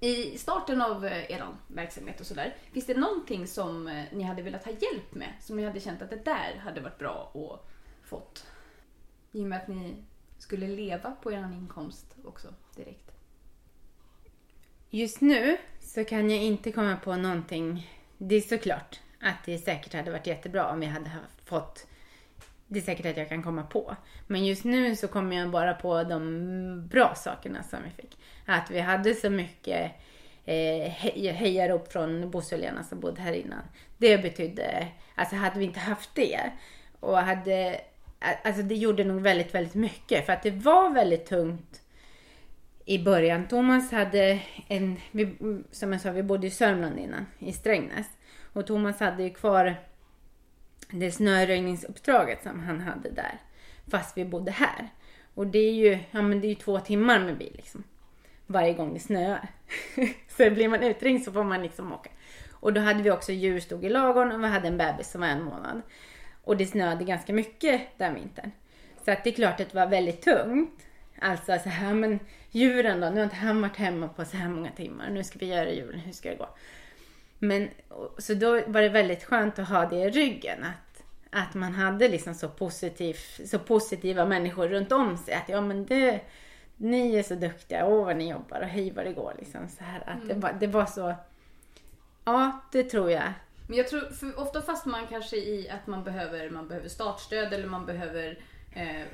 I 0.02 0.38
starten 0.38 0.82
av 0.82 1.06
eh, 1.06 1.30
er 1.30 1.46
verksamhet 1.66 2.20
och 2.20 2.26
sådär, 2.26 2.56
finns 2.72 2.86
det 2.86 2.94
någonting 2.94 3.46
som 3.46 3.88
eh, 3.88 4.04
ni 4.12 4.22
hade 4.22 4.42
velat 4.42 4.64
ha 4.64 4.72
hjälp 4.72 5.14
med? 5.14 5.32
Som 5.40 5.56
ni 5.56 5.64
hade 5.64 5.80
känt 5.80 6.02
att 6.02 6.10
det 6.10 6.24
där 6.24 6.60
hade 6.64 6.80
varit 6.80 6.98
bra 6.98 7.32
att 7.34 7.70
fått? 8.08 8.46
I 9.32 9.42
och 9.44 9.46
med 9.46 9.58
att 9.62 9.68
ni 9.68 9.94
skulle 10.38 10.68
leva 10.68 11.10
på 11.10 11.32
er 11.32 11.52
inkomst 11.52 12.16
också 12.24 12.54
direkt. 12.76 13.10
Just 14.90 15.20
nu 15.20 15.56
så 15.80 16.04
kan 16.04 16.30
jag 16.30 16.42
inte 16.42 16.72
komma 16.72 16.96
på 16.96 17.16
någonting. 17.16 17.90
Det 18.18 18.34
är 18.34 18.40
såklart 18.40 19.00
att 19.20 19.44
det 19.44 19.58
säkert 19.58 19.94
hade 19.94 20.10
varit 20.10 20.26
jättebra 20.26 20.72
om 20.72 20.80
vi 20.80 20.86
hade 20.86 21.10
fått 21.44 21.86
det 22.70 22.78
är 22.78 22.82
säkert 22.82 23.06
att 23.06 23.16
jag 23.16 23.28
kan 23.28 23.42
komma 23.42 23.62
på. 23.62 23.96
Men 24.26 24.46
just 24.46 24.64
nu 24.64 24.96
så 24.96 25.08
kommer 25.08 25.36
jag 25.36 25.50
bara 25.50 25.74
på 25.74 26.04
de 26.04 26.88
bra 26.88 27.14
sakerna 27.14 27.62
som 27.62 27.78
vi 27.84 28.02
fick. 28.02 28.18
Att 28.46 28.70
vi 28.70 28.80
hade 28.80 29.14
så 29.14 29.30
mycket 29.30 29.92
eh, 30.44 30.90
hejarop 31.32 31.92
från 31.92 32.30
bossföljarna 32.30 32.84
som 32.84 33.00
bodde 33.00 33.20
här 33.20 33.32
innan. 33.32 33.62
Det 33.98 34.18
betydde, 34.18 34.88
alltså 35.14 35.36
hade 35.36 35.58
vi 35.58 35.64
inte 35.64 35.80
haft 35.80 36.14
det 36.14 36.40
och 37.00 37.18
hade, 37.18 37.80
alltså 38.44 38.62
det 38.62 38.74
gjorde 38.74 39.04
nog 39.04 39.20
väldigt, 39.20 39.54
väldigt 39.54 39.74
mycket. 39.74 40.26
För 40.26 40.32
att 40.32 40.42
det 40.42 40.50
var 40.50 40.90
väldigt 40.90 41.26
tungt 41.26 41.82
i 42.84 42.98
början. 42.98 43.48
Thomas 43.48 43.92
hade 43.92 44.40
en, 44.68 44.96
vi, 45.10 45.36
som 45.70 45.92
jag 45.92 46.00
sa, 46.00 46.10
vi 46.10 46.22
bodde 46.22 46.46
i 46.46 46.50
Sörmland 46.50 46.98
innan, 46.98 47.26
i 47.38 47.52
Strängnäs. 47.52 48.06
Och 48.52 48.66
Thomas 48.66 49.00
hade 49.00 49.22
ju 49.22 49.30
kvar 49.30 49.76
det 50.90 51.10
snöröjningsuppdraget 51.10 52.42
som 52.42 52.60
han 52.60 52.80
hade 52.80 53.10
där. 53.10 53.38
Fast 53.90 54.16
vi 54.16 54.24
bodde 54.24 54.50
här. 54.50 54.88
Och 55.34 55.46
det 55.46 55.58
är 55.58 55.72
ju, 55.72 55.98
ja 56.10 56.22
men 56.22 56.40
det 56.40 56.46
är 56.46 56.48
ju 56.48 56.54
två 56.54 56.80
timmar 56.80 57.18
med 57.18 57.38
bil 57.38 57.52
liksom. 57.56 57.84
Varje 58.46 58.74
gång 58.74 58.94
det 58.94 59.00
snöar. 59.00 59.48
så 60.28 60.50
blir 60.50 60.68
man 60.68 60.82
utringd 60.82 61.22
så 61.22 61.32
får 61.32 61.44
man 61.44 61.62
liksom 61.62 61.92
åka. 61.92 62.10
Och 62.52 62.72
då 62.72 62.80
hade 62.80 63.02
vi 63.02 63.10
också 63.10 63.32
djur 63.32 63.60
stod 63.60 63.84
i 63.84 63.88
lagorn 63.88 64.32
och 64.32 64.42
vi 64.42 64.46
hade 64.46 64.68
en 64.68 64.78
bebis 64.78 65.10
som 65.10 65.20
var 65.20 65.28
en 65.28 65.42
månad. 65.42 65.82
Och 66.44 66.56
det 66.56 66.66
snöade 66.66 67.04
ganska 67.04 67.32
mycket 67.32 67.82
den 67.98 68.14
vintern. 68.14 68.50
Så 69.04 69.10
att 69.10 69.24
det 69.24 69.30
är 69.30 69.34
klart 69.34 69.60
att 69.60 69.70
det 69.70 69.74
var 69.74 69.86
väldigt 69.86 70.22
tungt. 70.22 70.86
Alltså 71.20 71.58
så 71.58 71.68
här, 71.68 71.94
men 71.94 72.18
djuren 72.50 73.00
då, 73.00 73.10
nu 73.10 73.16
har 73.16 73.24
inte 73.24 73.36
han 73.36 73.62
varit 73.62 73.76
hemma 73.76 74.08
på 74.08 74.24
så 74.24 74.36
här 74.36 74.48
många 74.48 74.70
timmar. 74.70 75.10
Nu 75.10 75.24
ska 75.24 75.38
vi 75.38 75.46
göra 75.46 75.70
julen, 75.70 76.00
hur 76.00 76.12
ska 76.12 76.30
det 76.30 76.36
gå? 76.36 76.48
Men, 77.42 77.68
så 78.18 78.34
då 78.34 78.62
var 78.66 78.82
det 78.82 78.88
väldigt 78.88 79.24
skönt 79.24 79.58
att 79.58 79.68
ha 79.68 79.86
det 79.86 79.96
i 79.96 80.10
ryggen. 80.10 80.64
Att, 80.64 81.02
att 81.30 81.54
man 81.54 81.74
hade 81.74 82.08
liksom 82.08 82.34
så, 82.34 82.48
positiv, 82.48 83.16
så 83.46 83.58
positiva 83.58 84.24
människor 84.24 84.68
runt 84.68 84.92
om 84.92 85.16
sig. 85.16 85.34
Att 85.34 85.48
ja 85.48 85.60
men 85.60 85.86
det, 85.86 86.20
ni 86.76 87.16
är 87.16 87.22
så 87.22 87.34
duktiga, 87.34 87.86
åh 87.86 88.04
vad 88.04 88.16
ni 88.16 88.30
jobbar 88.30 88.60
och 88.60 88.66
hej 88.66 88.90
vad 88.90 89.04
det 89.04 89.12
går. 89.12 89.34
Liksom, 89.38 89.68
så 89.68 89.84
här, 89.84 90.00
att 90.00 90.22
mm. 90.22 90.28
det, 90.28 90.34
var, 90.34 90.56
det 90.60 90.66
var 90.66 90.86
så, 90.86 91.14
ja 92.24 92.60
det 92.72 92.82
tror 92.82 93.10
jag. 93.10 93.32
Men 93.66 93.76
jag 93.76 93.88
tror, 93.88 94.08
ofta 94.36 94.62
fastnar 94.62 94.92
man 94.92 95.06
kanske 95.06 95.36
i 95.36 95.70
att 95.70 95.86
man 95.86 96.04
behöver, 96.04 96.50
man 96.50 96.68
behöver 96.68 96.88
startstöd 96.88 97.52
eller 97.52 97.66
man 97.66 97.86
behöver 97.86 98.38
eh, 98.74 99.06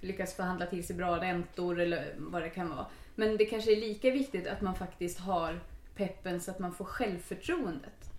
lyckas 0.00 0.34
förhandla 0.34 0.66
till 0.66 0.86
sig 0.86 0.96
bra 0.96 1.20
räntor 1.20 1.80
eller 1.80 2.14
vad 2.16 2.42
det 2.42 2.50
kan 2.50 2.70
vara. 2.70 2.86
Men 3.14 3.36
det 3.36 3.46
kanske 3.46 3.72
är 3.72 3.80
lika 3.80 4.10
viktigt 4.10 4.46
att 4.46 4.60
man 4.60 4.74
faktiskt 4.74 5.20
har 5.20 5.60
peppen 5.96 6.40
så 6.40 6.50
att 6.50 6.58
man 6.58 6.74
får 6.74 6.84
självförtroendet. 6.84 8.10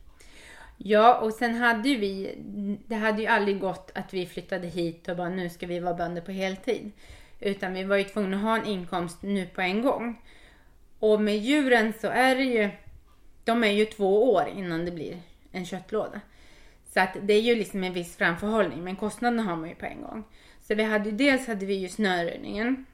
Ja, 0.78 1.18
och 1.20 1.34
sen 1.34 1.56
hade 1.56 1.90
ju 1.90 1.98
vi, 1.98 2.36
det 2.88 2.96
hade 2.96 3.22
ju 3.22 3.28
aldrig 3.28 3.60
gått 3.60 3.92
att 3.96 4.14
vi 4.14 4.26
flyttade 4.26 4.68
hit 4.68 5.08
och 5.08 5.18
bara 5.18 5.30
nu 5.30 5.50
ska 5.50 5.68
vi 5.68 5.80
vara 5.80 5.94
bönder 5.94 6.22
på 6.22 6.32
heltid. 6.32 6.92
Utan 7.40 7.74
vi 7.74 7.84
var 7.84 7.96
ju 7.96 8.04
tvungna 8.04 8.38
att 8.38 8.44
ha 8.44 8.58
en 8.58 8.66
inkomst 8.66 9.22
nu 9.22 9.46
på 9.46 9.62
en 9.62 9.82
gång. 9.82 10.22
Och 11.00 11.22
med 11.22 11.38
djuren 11.38 11.94
så 12.02 12.08
är 12.08 12.36
det 12.36 12.44
ju, 12.44 12.70
de 13.44 13.64
är 13.64 13.72
ju 13.72 13.86
två 13.86 14.34
år 14.34 14.48
innan 14.56 14.86
det 14.86 14.92
blir 14.92 15.22
en 15.52 15.66
köttlåda. 15.66 16.22
Så 16.94 17.00
att 17.00 17.18
det 17.22 17.34
är 17.34 17.42
ju 17.42 17.56
liksom 17.56 17.84
en 17.84 17.94
viss 17.94 18.16
framförhållning, 18.16 18.84
men 18.84 18.96
kostnaderna 18.96 19.44
har 19.44 19.56
man 19.56 19.70
ju 19.70 19.76
på 19.76 19.86
en 19.86 20.02
gång. 20.02 20.24
Så 20.62 20.76
vi 20.76 20.84
hade 20.84 21.10
ju, 21.10 21.16
dels 21.16 21.48
hade 21.48 21.66
vi 21.66 21.74
ju 21.74 21.90
snöröjningen 21.90 22.86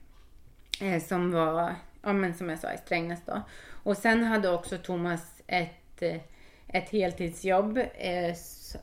eh, 0.82 1.04
som 1.04 1.32
var, 1.32 1.76
ja 2.02 2.14
men 2.14 2.34
som 2.34 2.50
jag 2.50 2.60
sa 2.60 2.74
i 2.74 2.78
Strängnäs 2.78 3.20
då. 3.26 3.42
Och 3.84 3.98
sen 3.98 4.24
hade 4.24 4.50
också 4.50 4.78
Thomas 4.78 5.42
ett, 5.48 6.02
eh, 6.02 6.22
ett 6.68 6.90
heltidsjobb 6.90 7.78
eh, 7.78 8.30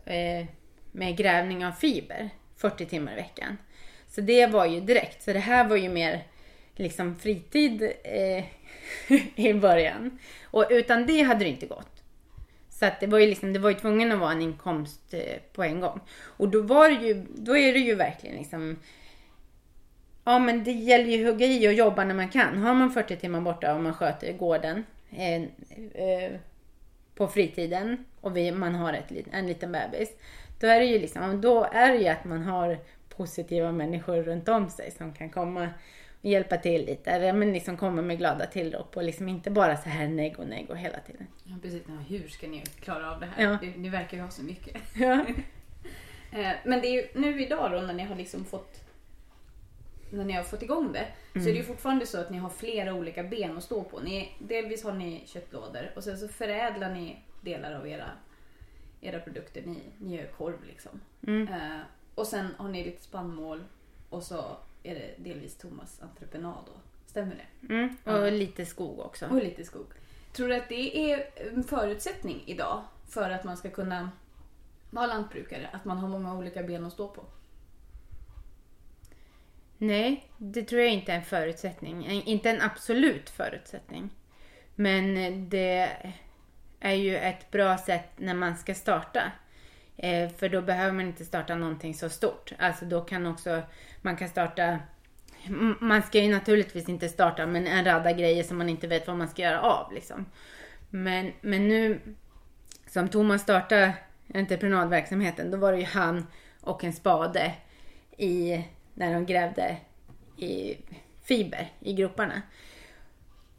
eh, 0.04 0.46
med 0.92 1.16
grävning 1.16 1.66
av 1.66 1.72
fiber 1.72 2.30
40 2.56 2.86
timmar 2.86 3.12
i 3.12 3.16
veckan. 3.16 3.58
Så 4.08 4.20
det 4.20 4.46
var 4.46 4.66
ju 4.66 4.80
direkt. 4.80 5.22
Så 5.22 5.32
det 5.32 5.38
här 5.38 5.68
var 5.68 5.76
ju 5.76 5.88
mer 5.88 6.22
liksom 6.74 7.16
fritid 7.16 7.92
eh, 8.04 8.44
i 9.46 9.54
början. 9.54 10.18
Och 10.44 10.66
utan 10.70 11.06
det 11.06 11.22
hade 11.22 11.44
det 11.44 11.50
inte 11.50 11.66
gått. 11.66 12.02
Så 12.68 12.86
att 12.86 13.00
det 13.00 13.06
var 13.06 13.18
ju 13.18 13.26
liksom, 13.26 13.52
det 13.52 13.58
var 13.58 13.70
ju 13.70 13.76
tvungen 13.76 14.12
att 14.12 14.18
vara 14.18 14.32
en 14.32 14.42
inkomst 14.42 15.14
eh, 15.14 15.38
på 15.52 15.62
en 15.62 15.80
gång. 15.80 16.00
Och 16.22 16.48
då 16.48 16.62
var 16.62 16.88
det 16.88 17.06
ju, 17.06 17.26
då 17.34 17.56
är 17.56 17.72
det 17.72 17.78
ju 17.78 17.94
verkligen 17.94 18.36
liksom 18.36 18.76
Ja 20.30 20.38
men 20.38 20.64
det 20.64 20.72
gäller 20.72 21.04
ju 21.04 21.26
att 21.26 21.32
hugga 21.32 21.46
i 21.46 21.68
och 21.68 21.72
jobba 21.72 22.04
när 22.04 22.14
man 22.14 22.28
kan. 22.28 22.58
Har 22.58 22.74
man 22.74 22.90
40 22.90 23.16
timmar 23.16 23.40
borta 23.40 23.74
och 23.74 23.80
man 23.80 23.94
sköter 23.94 24.32
gården 24.32 24.84
eh, 25.10 25.42
eh, 26.04 26.32
på 27.14 27.28
fritiden 27.28 28.04
och 28.20 28.36
vi, 28.36 28.52
man 28.52 28.74
har 28.74 28.92
ett, 28.92 29.12
en 29.32 29.46
liten 29.46 29.72
bebis. 29.72 30.08
Då 30.60 30.66
är 30.66 30.80
det 30.80 30.86
ju 30.86 30.98
liksom, 30.98 31.40
då 31.40 31.64
är 31.64 31.92
det 31.92 31.98
ju 31.98 32.08
att 32.08 32.24
man 32.24 32.42
har 32.42 32.78
positiva 33.16 33.72
människor 33.72 34.22
runt 34.22 34.48
om 34.48 34.70
sig 34.70 34.90
som 34.90 35.12
kan 35.12 35.30
komma 35.30 35.68
och 36.20 36.24
hjälpa 36.30 36.56
till 36.56 36.86
lite. 36.86 37.10
Eller 37.10 37.32
men 37.32 37.52
liksom 37.52 37.76
komma 37.76 38.02
med 38.02 38.18
glada 38.18 38.46
tillrop 38.46 38.96
och 38.96 39.04
liksom 39.04 39.28
inte 39.28 39.50
bara 39.50 39.76
så 39.76 39.88
här 39.88 40.08
negg 40.08 40.38
och 40.38 40.46
negg 40.46 40.70
och 40.70 40.78
hela 40.78 40.98
tiden. 41.00 41.26
Ja 41.44 41.56
precis, 41.62 41.82
hur 42.08 42.28
ska 42.28 42.46
ni 42.46 42.62
klara 42.80 43.12
av 43.12 43.20
det 43.20 43.26
här? 43.26 43.44
Ja. 43.44 43.58
Ni, 43.62 43.72
ni 43.76 43.88
verkar 43.88 44.16
ju 44.16 44.22
ha 44.22 44.30
så 44.30 44.42
mycket. 44.42 44.76
Ja. 44.94 45.24
Eh, 46.32 46.52
men 46.64 46.80
det 46.80 46.86
är 46.86 46.92
ju 46.92 47.20
nu 47.20 47.42
idag 47.42 47.72
då 47.72 47.80
när 47.80 47.94
ni 47.94 48.02
har 48.02 48.16
liksom 48.16 48.44
fått 48.44 48.89
när 50.10 50.24
ni 50.24 50.32
har 50.32 50.42
fått 50.42 50.62
igång 50.62 50.92
det 50.92 51.06
så 51.32 51.48
är 51.48 51.52
det 51.52 51.58
ju 51.58 51.64
fortfarande 51.64 52.06
så 52.06 52.20
att 52.20 52.30
ni 52.30 52.38
har 52.38 52.50
flera 52.50 52.94
olika 52.94 53.22
ben 53.22 53.56
att 53.56 53.64
stå 53.64 53.84
på. 53.84 54.00
Ni, 54.00 54.32
delvis 54.38 54.84
har 54.84 54.92
ni 54.92 55.22
köttlådor 55.26 55.90
och 55.96 56.04
sen 56.04 56.18
så 56.18 56.28
förädlar 56.28 56.94
ni 56.94 57.22
delar 57.40 57.72
av 57.72 57.88
era, 57.88 58.10
era 59.00 59.20
produkter. 59.20 59.62
Ni, 59.66 59.78
ni 59.98 60.16
gör 60.16 60.26
korv 60.26 60.64
liksom. 60.66 61.00
Eh, 61.26 61.80
och 62.14 62.26
sen 62.26 62.48
har 62.58 62.68
ni 62.68 62.84
lite 62.84 63.02
spannmål 63.02 63.64
och 64.10 64.22
så 64.22 64.56
är 64.82 64.94
det 64.94 65.14
delvis 65.16 65.56
Thomas 65.56 66.02
entreprenad 66.02 66.64
då. 66.66 66.72
Stämmer 67.06 67.34
det? 67.34 67.74
Mm. 67.74 67.96
Och 68.04 68.32
lite 68.32 68.66
skog 68.66 68.98
också. 68.98 69.26
Och 69.26 69.42
lite 69.42 69.64
skog. 69.64 69.86
Tror 70.32 70.48
du 70.48 70.54
att 70.54 70.68
det 70.68 71.12
är 71.12 71.30
en 71.54 71.64
förutsättning 71.64 72.42
idag 72.46 72.82
för 73.08 73.30
att 73.30 73.44
man 73.44 73.56
ska 73.56 73.70
kunna 73.70 74.10
vara 74.90 75.06
lantbrukare? 75.06 75.68
Att 75.72 75.84
man 75.84 75.98
har 75.98 76.08
många 76.08 76.38
olika 76.38 76.62
ben 76.62 76.86
att 76.86 76.92
stå 76.92 77.08
på? 77.08 77.22
Nej, 79.82 80.24
det 80.38 80.62
tror 80.62 80.80
jag 80.80 80.90
inte 80.90 81.12
är 81.12 81.16
en 81.16 81.22
förutsättning. 81.22 82.04
Eh, 82.04 82.28
inte 82.28 82.50
en 82.50 82.62
absolut 82.62 83.30
förutsättning. 83.30 84.10
Men 84.74 85.16
eh, 85.16 85.32
det 85.32 85.90
är 86.80 86.94
ju 86.94 87.16
ett 87.16 87.50
bra 87.50 87.78
sätt 87.78 88.10
när 88.16 88.34
man 88.34 88.56
ska 88.56 88.74
starta. 88.74 89.22
Eh, 89.96 90.28
för 90.28 90.48
då 90.48 90.62
behöver 90.62 90.92
man 90.92 91.06
inte 91.06 91.24
starta 91.24 91.54
någonting 91.54 91.94
så 91.94 92.08
stort. 92.08 92.52
Alltså 92.58 92.84
då 92.84 93.00
kan 93.00 93.26
också, 93.26 93.62
man 94.02 94.16
kan 94.16 94.28
starta 94.28 94.78
man 95.80 96.02
ska 96.02 96.20
ju 96.20 96.32
naturligtvis 96.32 96.88
inte 96.88 97.08
starta 97.08 97.46
men 97.46 97.66
en 97.66 97.84
radda 97.84 98.12
grejer 98.12 98.42
som 98.42 98.58
man 98.58 98.68
inte 98.68 98.86
vet 98.86 99.06
vad 99.06 99.16
man 99.16 99.28
ska 99.28 99.42
göra 99.42 99.60
av. 99.60 99.92
Liksom. 99.92 100.26
Men, 100.90 101.32
men 101.40 101.68
nu, 101.68 102.00
som 102.86 103.08
Thomas 103.08 103.42
startade 103.42 103.94
entreprenadverksamheten, 104.34 105.50
då 105.50 105.56
var 105.56 105.72
det 105.72 105.78
ju 105.78 105.84
han 105.84 106.26
och 106.60 106.84
en 106.84 106.92
spade 106.92 107.54
i, 108.16 108.64
när 109.00 109.12
de 109.12 109.26
grävde 109.26 109.76
i 110.36 110.76
fiber 111.22 111.68
i 111.80 111.92
groparna. 111.92 112.42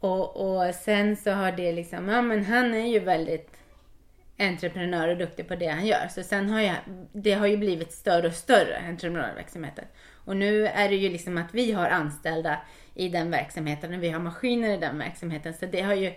Och, 0.00 0.36
och 0.36 0.74
sen 0.74 1.16
så 1.16 1.30
har 1.30 1.52
det 1.52 1.72
liksom, 1.72 2.08
ja 2.08 2.22
men 2.22 2.44
han 2.44 2.74
är 2.74 2.86
ju 2.86 2.98
väldigt 2.98 3.50
entreprenör 4.38 5.08
och 5.08 5.16
duktig 5.16 5.48
på 5.48 5.54
det 5.54 5.66
han 5.66 5.86
gör. 5.86 6.08
Så 6.08 6.22
sen 6.22 6.50
har 6.50 6.60
jag, 6.60 6.76
det 7.12 7.32
har 7.32 7.46
ju 7.46 7.56
blivit 7.56 7.92
större 7.92 8.26
och 8.26 8.32
större, 8.32 8.78
entreprenörverksamheten. 8.88 9.84
Och 10.24 10.36
nu 10.36 10.66
är 10.66 10.88
det 10.88 10.96
ju 10.96 11.08
liksom 11.08 11.38
att 11.38 11.54
vi 11.54 11.72
har 11.72 11.88
anställda 11.88 12.58
i 12.94 13.08
den 13.08 13.30
verksamheten 13.30 13.94
och 13.94 14.02
vi 14.02 14.10
har 14.10 14.20
maskiner 14.20 14.74
i 14.74 14.76
den 14.76 14.98
verksamheten. 14.98 15.54
Så 15.54 15.66
det 15.66 15.80
har 15.82 15.94
ju, 15.94 16.12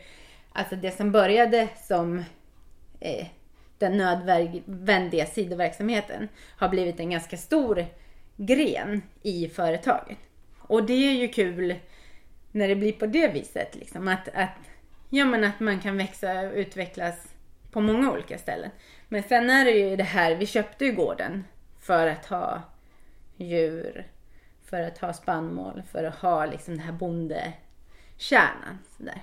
alltså 0.52 0.76
det 0.76 0.92
som 0.92 1.12
började 1.12 1.68
som 1.88 2.24
eh, 3.00 3.28
den 3.78 3.98
nödvändiga 3.98 5.26
sidoverksamheten 5.26 6.28
har 6.58 6.70
blivit 6.70 7.00
en 7.00 7.10
ganska 7.10 7.38
stor 7.38 7.86
gren 8.38 9.02
i 9.21 9.48
företaget. 9.48 10.17
Och 10.58 10.86
det 10.86 10.93
är 10.93 11.13
ju 11.13 11.28
kul 11.28 11.76
när 12.52 12.67
det 12.67 12.76
blir 12.76 12.91
på 12.91 13.06
det 13.06 13.28
viset. 13.28 13.76
Liksom, 13.76 14.08
att, 14.08 14.28
att, 14.34 14.58
ja, 15.10 15.26
men 15.26 15.43
att 15.43 15.60
man 15.60 15.80
kan 15.80 15.98
växa 15.98 16.39
och 16.39 16.54
utvecklas 16.54 17.34
på 17.71 17.82
många 17.82 18.12
olika 18.12 18.38
ställen. 18.38 18.71
Men 19.08 19.24
sen 19.24 19.50
är 19.50 19.65
det 19.65 19.71
ju 19.71 19.95
det 19.95 20.04
här, 20.04 20.36
vi 20.36 20.45
köpte 20.45 20.86
ju 20.86 20.91
gården 20.91 21.43
för 21.80 22.08
att 22.08 22.26
ha 22.26 22.62
djur, 23.38 24.08
för 24.63 24.82
att 24.82 24.98
ha 24.98 25.13
spannmål, 25.13 25.84
för 25.91 26.04
att 26.04 26.15
ha 26.15 26.45
liksom 26.45 26.74
den 26.74 26.84
här 26.84 26.93
bondekärnan. 26.93 28.80
Sådär. 28.98 29.21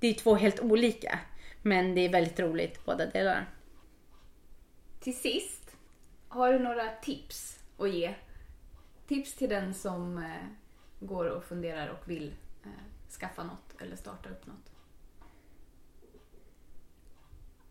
Det 0.00 0.06
är 0.08 0.14
två 0.14 0.34
helt 0.34 0.60
olika, 0.60 1.18
men 1.62 1.94
det 1.94 2.00
är 2.00 2.08
väldigt 2.08 2.40
roligt 2.40 2.84
båda 2.84 3.06
delarna. 3.06 3.46
Till 5.00 5.16
sist, 5.16 5.76
har 6.28 6.52
du 6.52 6.58
några 6.58 6.88
tips 7.02 7.57
att 7.78 7.94
ge? 7.94 8.14
Tips 9.06 9.34
till 9.34 9.48
den 9.48 9.74
som 9.74 10.18
eh, 10.18 10.46
går 11.00 11.24
och 11.24 11.44
funderar 11.44 11.88
och 11.88 12.10
vill 12.10 12.34
eh, 12.64 12.70
skaffa 13.20 13.44
något 13.44 13.80
eller 13.80 13.96
starta 13.96 14.30
upp 14.30 14.46
något. 14.46 14.72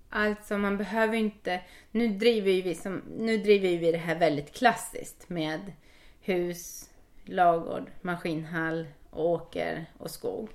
Alltså 0.10 0.58
man 0.58 0.78
behöver 0.78 1.18
inte, 1.18 1.62
nu 1.92 2.08
driver 2.08 2.52
ju 2.52 2.62
vi, 2.62 2.76
som, 2.76 3.02
nu 3.18 3.38
driver 3.38 3.70
ju 3.70 3.78
vi 3.78 3.92
det 3.92 3.98
här 3.98 4.20
väldigt 4.20 4.54
klassiskt 4.54 5.30
med 5.30 5.74
hus, 6.22 6.90
lagård, 7.26 7.92
maskinhall, 8.02 8.88
åker 9.12 9.86
och 9.98 10.12
skog. 10.12 10.50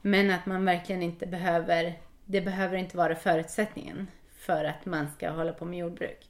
Men 0.00 0.30
att 0.30 0.46
man 0.46 0.64
verkligen 0.64 1.02
inte 1.02 1.26
behöver, 1.26 2.00
det 2.24 2.40
behöver 2.40 2.76
inte 2.76 2.96
vara 2.96 3.16
förutsättningen 3.16 4.06
för 4.30 4.64
att 4.64 4.86
man 4.86 5.10
ska 5.10 5.30
hålla 5.30 5.52
på 5.52 5.64
med 5.64 5.78
jordbruk. 5.78 6.29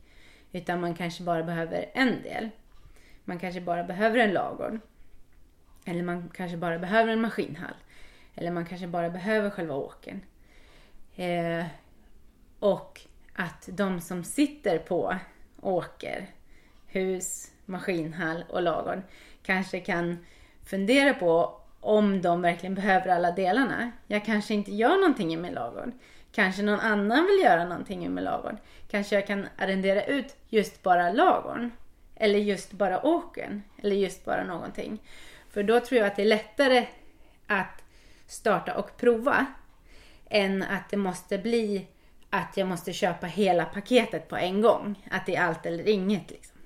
Utan 0.52 0.80
man 0.80 0.94
kanske 0.94 1.22
bara 1.22 1.42
behöver 1.42 1.90
en 1.94 2.22
del. 2.22 2.50
Man 3.24 3.38
kanske 3.38 3.60
bara 3.60 3.84
behöver 3.84 4.18
en 4.18 4.32
lagård. 4.32 4.80
Eller 5.84 6.02
man 6.02 6.30
kanske 6.34 6.56
bara 6.56 6.78
behöver 6.78 7.12
en 7.12 7.20
maskinhall. 7.20 7.74
Eller 8.34 8.50
man 8.50 8.66
kanske 8.66 8.86
bara 8.86 9.10
behöver 9.10 9.50
själva 9.50 9.74
åkern. 9.74 10.20
Eh, 11.16 11.64
och 12.58 13.00
att 13.34 13.68
de 13.72 14.00
som 14.00 14.24
sitter 14.24 14.78
på 14.78 15.16
åker, 15.60 16.30
hus, 16.86 17.52
maskinhall 17.64 18.44
och 18.48 18.62
lagård 18.62 19.02
kanske 19.42 19.80
kan 19.80 20.26
fundera 20.64 21.14
på 21.14 21.59
om 21.80 22.22
de 22.22 22.42
verkligen 22.42 22.74
behöver 22.74 23.08
alla 23.08 23.32
delarna. 23.32 23.90
Jag 24.06 24.24
kanske 24.24 24.54
inte 24.54 24.74
gör 24.74 24.96
någonting 24.96 25.32
i 25.32 25.36
min 25.36 25.52
lagård. 25.52 25.92
Kanske 26.32 26.62
någon 26.62 26.80
annan 26.80 27.26
vill 27.26 27.44
göra 27.44 27.64
någonting 27.64 28.04
i 28.04 28.08
min 28.08 28.24
lagård. 28.24 28.56
Kanske 28.90 29.14
jag 29.14 29.26
kan 29.26 29.48
arrendera 29.58 30.04
ut 30.04 30.36
just 30.48 30.82
bara 30.82 31.12
lagården. 31.12 31.72
Eller 32.16 32.38
just 32.38 32.72
bara 32.72 33.06
åkern. 33.06 33.62
Eller 33.82 33.96
just 33.96 34.24
bara 34.24 34.44
någonting. 34.44 35.02
För 35.50 35.62
då 35.62 35.80
tror 35.80 35.98
jag 35.98 36.06
att 36.06 36.16
det 36.16 36.22
är 36.22 36.26
lättare 36.26 36.86
att 37.46 37.84
starta 38.26 38.76
och 38.76 38.96
prova 38.96 39.46
än 40.30 40.62
att 40.62 40.90
det 40.90 40.96
måste 40.96 41.38
bli 41.38 41.86
att 42.30 42.56
jag 42.56 42.68
måste 42.68 42.92
köpa 42.92 43.26
hela 43.26 43.64
paketet 43.64 44.28
på 44.28 44.36
en 44.36 44.60
gång. 44.60 45.08
Att 45.10 45.26
det 45.26 45.36
är 45.36 45.42
allt 45.42 45.66
eller 45.66 45.88
inget. 45.88 46.30
Liksom. 46.30 46.56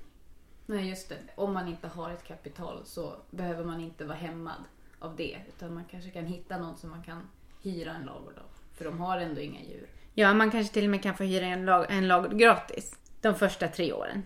Nej, 0.67 0.89
just 0.89 1.09
det. 1.09 1.17
Om 1.35 1.53
man 1.53 1.69
inte 1.69 1.89
har 1.89 2.11
ett 2.11 2.25
kapital 2.25 2.83
så 2.85 3.17
behöver 3.31 3.65
man 3.65 3.81
inte 3.81 4.05
vara 4.05 4.17
hämmad 4.17 4.65
av 5.05 5.17
det. 5.17 5.37
Utan 5.49 5.75
man 5.75 5.85
kanske 5.91 6.11
kan 6.11 6.27
hitta 6.27 6.59
någon 6.59 6.77
som 6.77 6.91
man 6.91 7.03
kan 7.03 7.29
hyra 7.63 7.93
en 7.93 8.05
ladugård 8.05 8.39
av. 8.39 8.77
För 8.77 8.85
de 8.85 9.01
har 9.01 9.19
ändå 9.19 9.41
inga 9.41 9.61
djur. 9.61 9.89
Ja, 10.15 10.35
man 10.35 10.51
kanske 10.51 10.75
till 10.75 10.85
och 10.85 10.91
med 10.91 11.03
kan 11.03 11.17
få 11.17 11.25
hyra 11.25 11.47
en, 11.47 11.65
lag, 11.65 11.87
en 11.89 12.09
ladugård 12.09 12.39
gratis 12.39 12.99
de 13.21 13.35
första 13.35 13.69
tre 13.69 13.93
åren. 13.93 14.23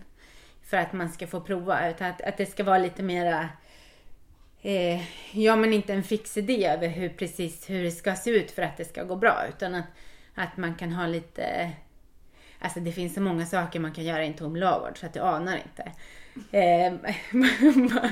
För 0.63 0.77
att 0.77 0.93
man 0.93 1.09
ska 1.09 1.27
få 1.27 1.41
prova. 1.41 1.89
Utan 1.89 2.09
att, 2.09 2.21
att 2.21 2.37
det 2.37 2.45
ska 2.45 2.63
vara 2.63 2.77
lite 2.77 3.03
mera 3.03 3.49
eh, 4.61 5.01
ja 5.31 5.55
men 5.55 5.73
inte 5.73 5.93
en 5.93 6.03
fix 6.03 6.37
idé 6.37 6.65
över 6.65 6.87
hur 6.87 7.09
precis 7.09 7.69
hur 7.69 7.83
det 7.83 7.91
ska 7.91 8.15
se 8.15 8.29
ut 8.29 8.51
för 8.51 8.61
att 8.61 8.77
det 8.77 8.85
ska 8.85 9.03
gå 9.03 9.15
bra. 9.15 9.43
Utan 9.49 9.75
att, 9.75 9.85
att 10.35 10.57
man 10.57 10.75
kan 10.75 10.91
ha 10.91 11.07
lite, 11.07 11.71
alltså 12.59 12.79
det 12.79 12.91
finns 12.91 13.13
så 13.13 13.21
många 13.21 13.45
saker 13.45 13.79
man 13.79 13.93
kan 13.93 14.03
göra 14.03 14.23
i 14.23 14.27
en 14.27 14.33
tom 14.33 14.55
ladugård 14.55 14.97
så 14.97 15.05
att 15.05 15.13
du 15.13 15.19
anar 15.19 15.57
inte. 15.57 15.91
Eh, 16.51 16.93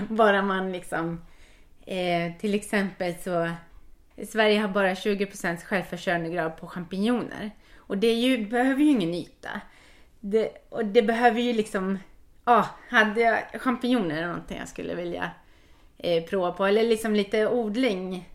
bara 0.15 0.41
man 0.41 0.71
liksom, 0.71 1.21
eh, 1.87 2.31
till 2.39 2.53
exempel 2.53 3.15
så, 3.15 3.51
Sverige 4.27 4.59
har 4.59 4.67
bara 4.67 4.93
20% 4.93 5.63
självförsörjningsgrad 5.63 6.57
på 6.57 6.67
champinjoner. 6.67 7.51
Och 7.77 7.97
det 7.97 8.13
ju, 8.13 8.47
behöver 8.47 8.83
ju 8.83 8.89
ingen 8.89 9.13
yta. 9.13 9.61
Det, 10.19 10.49
och 10.69 10.85
det 10.85 11.01
behöver 11.01 11.41
ju 11.41 11.53
liksom, 11.53 11.99
ja, 12.45 12.59
ah, 12.59 12.65
hade 12.89 13.21
jag 13.21 13.61
champinjoner 13.61 14.17
eller 14.17 14.27
någonting 14.27 14.57
jag 14.57 14.67
skulle 14.67 14.95
vilja 14.95 15.31
eh, 15.97 16.23
prova 16.23 16.51
på. 16.51 16.65
Eller 16.65 16.83
liksom 16.83 17.15
lite 17.15 17.47
odling. 17.47 18.29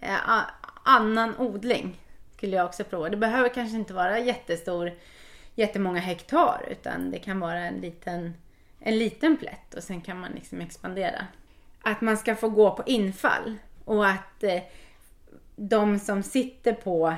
Eh, 0.00 0.40
annan 0.84 1.36
odling 1.38 2.00
skulle 2.36 2.56
jag 2.56 2.66
också 2.66 2.84
prova. 2.84 3.08
Det 3.08 3.16
behöver 3.16 3.48
kanske 3.48 3.76
inte 3.76 3.94
vara 3.94 4.18
jättestor, 4.18 4.92
jättemånga 5.54 6.00
hektar 6.00 6.68
utan 6.70 7.10
det 7.10 7.18
kan 7.18 7.40
vara 7.40 7.58
en 7.58 7.80
liten, 7.80 8.34
en 8.78 8.98
liten 8.98 9.36
plätt 9.36 9.74
och 9.74 9.82
sen 9.82 10.00
kan 10.00 10.20
man 10.20 10.32
liksom 10.32 10.60
expandera. 10.60 11.26
Att 11.82 12.00
man 12.00 12.16
ska 12.16 12.36
få 12.36 12.48
gå 12.48 12.76
på 12.76 12.82
infall 12.86 13.56
och 13.84 14.06
att 14.06 14.42
eh, 14.42 14.62
de 15.56 15.98
som 15.98 16.22
sitter 16.22 16.72
på 16.72 17.14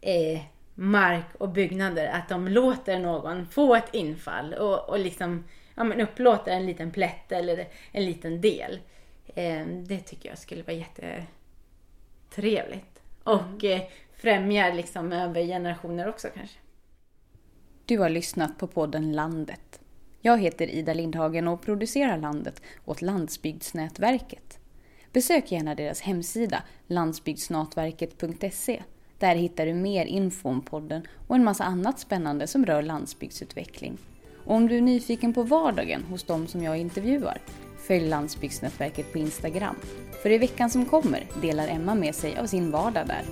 eh, 0.00 0.40
mark 0.74 1.26
och 1.38 1.48
byggnader, 1.48 2.06
att 2.06 2.28
de 2.28 2.48
låter 2.48 2.98
någon 2.98 3.46
få 3.46 3.74
ett 3.74 3.94
infall 3.94 4.54
och, 4.54 4.88
och 4.88 4.98
liksom 4.98 5.44
ja, 5.74 5.84
men 5.84 6.00
upplåter 6.00 6.52
en 6.52 6.66
liten 6.66 6.90
plätt 6.90 7.32
eller 7.32 7.68
en 7.92 8.04
liten 8.04 8.40
del. 8.40 8.80
Eh, 9.26 9.66
det 9.66 10.00
tycker 10.00 10.28
jag 10.28 10.38
skulle 10.38 10.62
vara 10.62 10.76
jättetrevligt. 10.76 13.02
Och 13.22 13.64
eh, 13.64 13.82
främjar 14.16 14.72
liksom 14.72 15.12
över 15.12 15.42
generationer 15.42 16.08
också 16.08 16.28
kanske. 16.34 16.58
Du 17.84 17.98
har 17.98 18.08
lyssnat 18.08 18.58
på 18.58 18.66
podden 18.66 19.12
Landet. 19.12 19.80
Jag 20.26 20.38
heter 20.38 20.70
Ida 20.70 20.94
Lindhagen 20.94 21.48
och 21.48 21.60
producerar 21.60 22.18
Landet 22.18 22.62
åt 22.84 23.02
Landsbygdsnätverket. 23.02 24.58
Besök 25.12 25.52
gärna 25.52 25.74
deras 25.74 26.00
hemsida 26.00 26.62
landsbygdsnätverket.se. 26.86 28.82
Där 29.18 29.34
hittar 29.34 29.66
du 29.66 29.74
mer 29.74 30.06
info 30.06 30.48
om 30.48 30.60
podden 30.60 31.02
och 31.26 31.36
en 31.36 31.44
massa 31.44 31.64
annat 31.64 32.00
spännande 32.00 32.46
som 32.46 32.66
rör 32.66 32.82
landsbygdsutveckling. 32.82 33.98
Och 34.44 34.54
om 34.54 34.68
du 34.68 34.76
är 34.76 34.82
nyfiken 34.82 35.34
på 35.34 35.42
vardagen 35.42 36.02
hos 36.02 36.24
de 36.24 36.46
som 36.46 36.62
jag 36.62 36.78
intervjuar, 36.78 37.40
följ 37.86 38.08
Landsbygdsnätverket 38.08 39.12
på 39.12 39.18
Instagram. 39.18 39.76
För 40.22 40.30
i 40.30 40.38
veckan 40.38 40.70
som 40.70 40.84
kommer 40.84 41.26
delar 41.42 41.68
Emma 41.68 41.94
med 41.94 42.14
sig 42.14 42.38
av 42.38 42.46
sin 42.46 42.70
vardag 42.70 43.06
där. 43.06 43.22